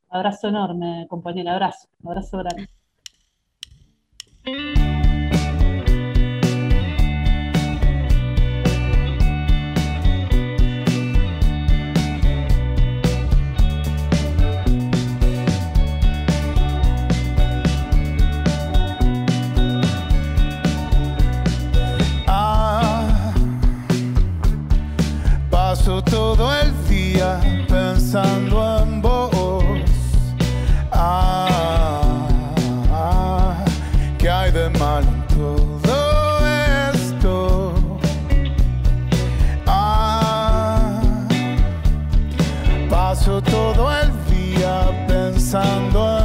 [0.09, 1.53] Abrazo enorme, compañera.
[1.53, 1.87] Abrazo.
[2.03, 2.69] Abrazo grande.
[43.75, 46.22] Todo el día pensando en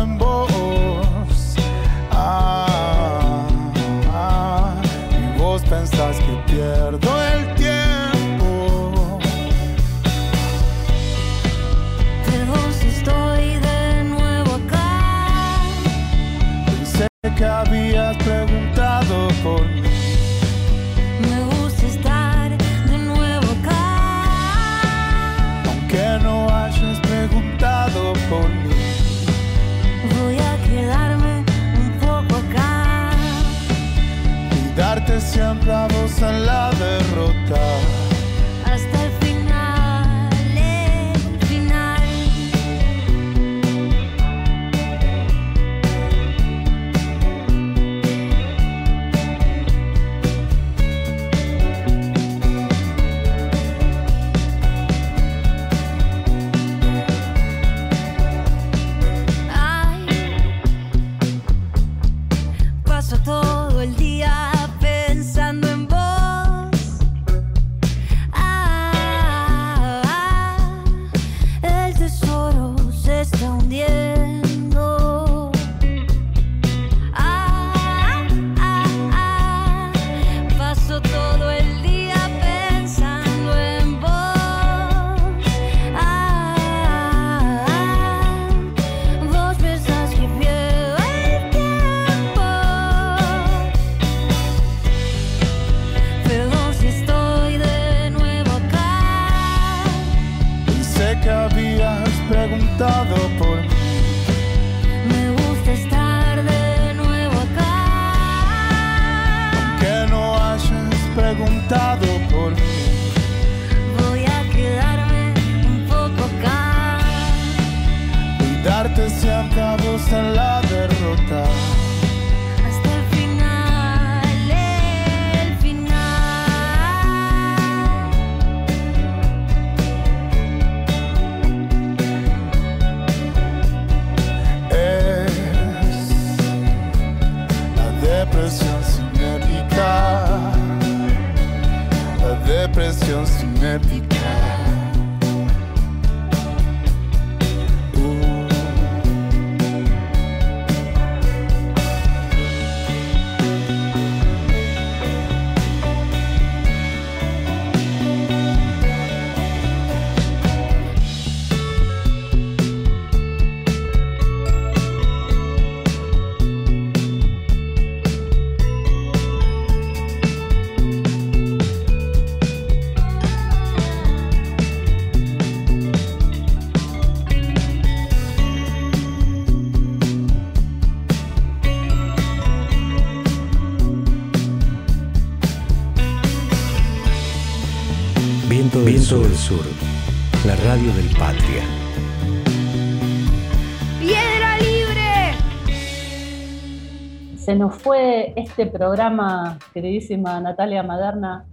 [197.69, 201.45] nos fue este programa, queridísima Natalia Maderna.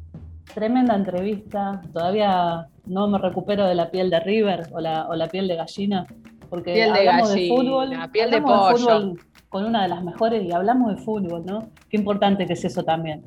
[0.53, 1.82] Tremenda entrevista.
[1.91, 5.55] Todavía no me recupero de la piel de River o la, o la piel de
[5.57, 6.05] gallina.
[6.49, 8.11] Porque Piel de hablamos de, gallina, fútbol.
[8.13, 8.78] piel de pollo.
[8.78, 11.70] fútbol con una de las mejores y hablamos de fútbol, ¿no?
[11.89, 13.24] Qué importante que es eso también.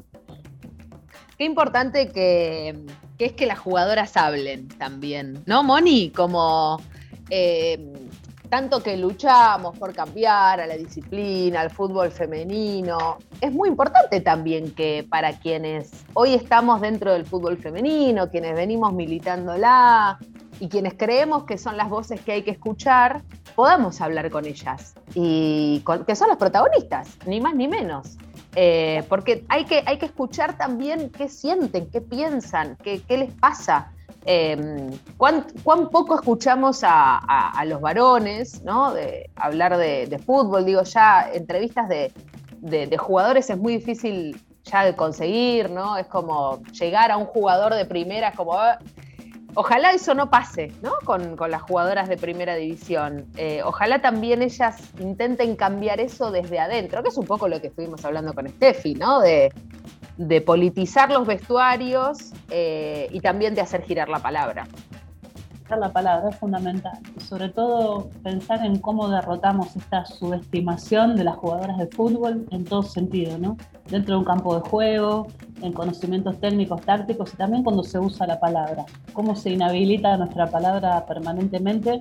[1.36, 2.86] Qué importante que,
[3.18, 6.11] que es que las jugadoras hablen también, ¿no, Moni?
[6.11, 6.80] Como
[7.28, 8.07] eh,
[8.49, 13.18] tanto que luchamos por cambiar a la disciplina, al fútbol femenino.
[13.40, 18.92] Es muy importante también que para quienes hoy estamos dentro del fútbol femenino, quienes venimos
[18.92, 20.18] militándola
[20.61, 23.22] y quienes creemos que son las voces que hay que escuchar,
[23.55, 28.16] podamos hablar con ellas y con- que son las protagonistas, ni más ni menos.
[28.57, 33.32] Eh, porque hay que, hay que escuchar también qué sienten, qué piensan, qué, qué les
[33.34, 33.92] pasa.
[34.31, 35.47] Eh, ¿cuán,
[35.91, 38.93] poco escuchamos a, los varones, ¿no?
[38.93, 45.70] De hablar de, fútbol, digo, ya entrevistas de, jugadores es muy difícil ya de conseguir,
[45.70, 45.97] ¿no?
[45.97, 48.79] Es como llegar a un jugador de primera, como, ah,
[49.55, 50.93] Ojalá eso no pase, ¿no?
[51.05, 53.26] Con, las jugadoras de primera división.
[53.37, 57.68] Eh, ojalá también ellas intenten cambiar eso desde adentro, que es un poco lo que
[57.68, 59.20] estuvimos hablando con Steffi, ¿no?
[60.19, 64.66] De politizar los vestuarios eh, y también de hacer girar la palabra.
[65.71, 66.99] La palabra es fundamental.
[67.19, 72.83] Sobre todo pensar en cómo derrotamos esta subestimación de las jugadoras de fútbol en todo
[72.83, 73.57] sentido, ¿no?
[73.91, 75.28] Dentro de un campo de juego,
[75.62, 78.84] en conocimientos técnicos, tácticos y también cuando se usa la palabra.
[79.12, 81.99] Cómo se inhabilita nuestra palabra permanentemente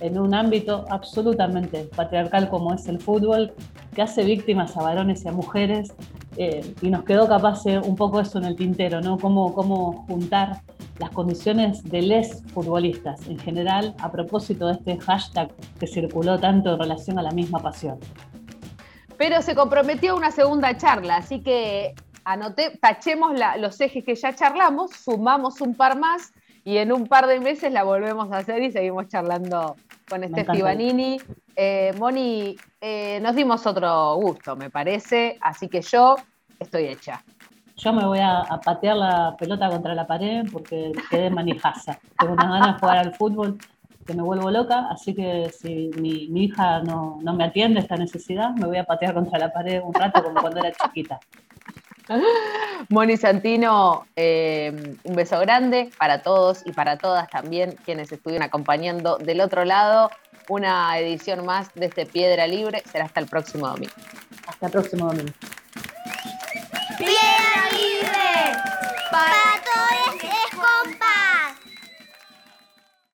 [0.00, 3.52] en un ámbito absolutamente patriarcal como es el fútbol,
[3.94, 5.92] que hace víctimas a varones y a mujeres.
[6.38, 9.16] eh, y nos quedó capaz eh, un poco eso en el tintero, ¿no?
[9.16, 10.60] Cómo, cómo juntar
[10.98, 16.74] las condiciones de les futbolistas en general a propósito de este hashtag que circuló tanto
[16.74, 17.98] en relación a la misma pasión.
[19.18, 21.94] Pero se comprometió a una segunda charla, así que
[22.24, 26.32] anoté, tachemos la- los ejes que ya charlamos, sumamos un par más
[26.64, 30.60] y en un par de meses la volvemos a hacer y seguimos charlando con Steffi.
[30.62, 31.20] Vanini.
[31.54, 36.16] Eh, Moni, eh, nos dimos otro gusto, me parece, así que yo
[36.58, 37.22] estoy hecha.
[37.76, 41.98] Yo me voy a, a patear la pelota contra la pared porque quedé manijasa.
[42.18, 43.58] Tengo unas ganas de jugar al fútbol
[44.06, 48.50] que me vuelvo loca, así que si mi, hija no, no, me atiende esta necesidad,
[48.50, 51.20] me voy a patear contra la pared un rato como cuando era chiquita.
[52.88, 59.16] Moni Santino, eh, un beso grande para todos y para todas también quienes estuvieron acompañando
[59.18, 60.10] del otro lado.
[60.48, 63.94] Una edición más de este Piedra Libre será hasta el próximo domingo.
[64.46, 65.32] Hasta el próximo domingo.
[66.96, 68.16] ¡Piedra Libre!
[69.10, 71.65] Para todos es compás.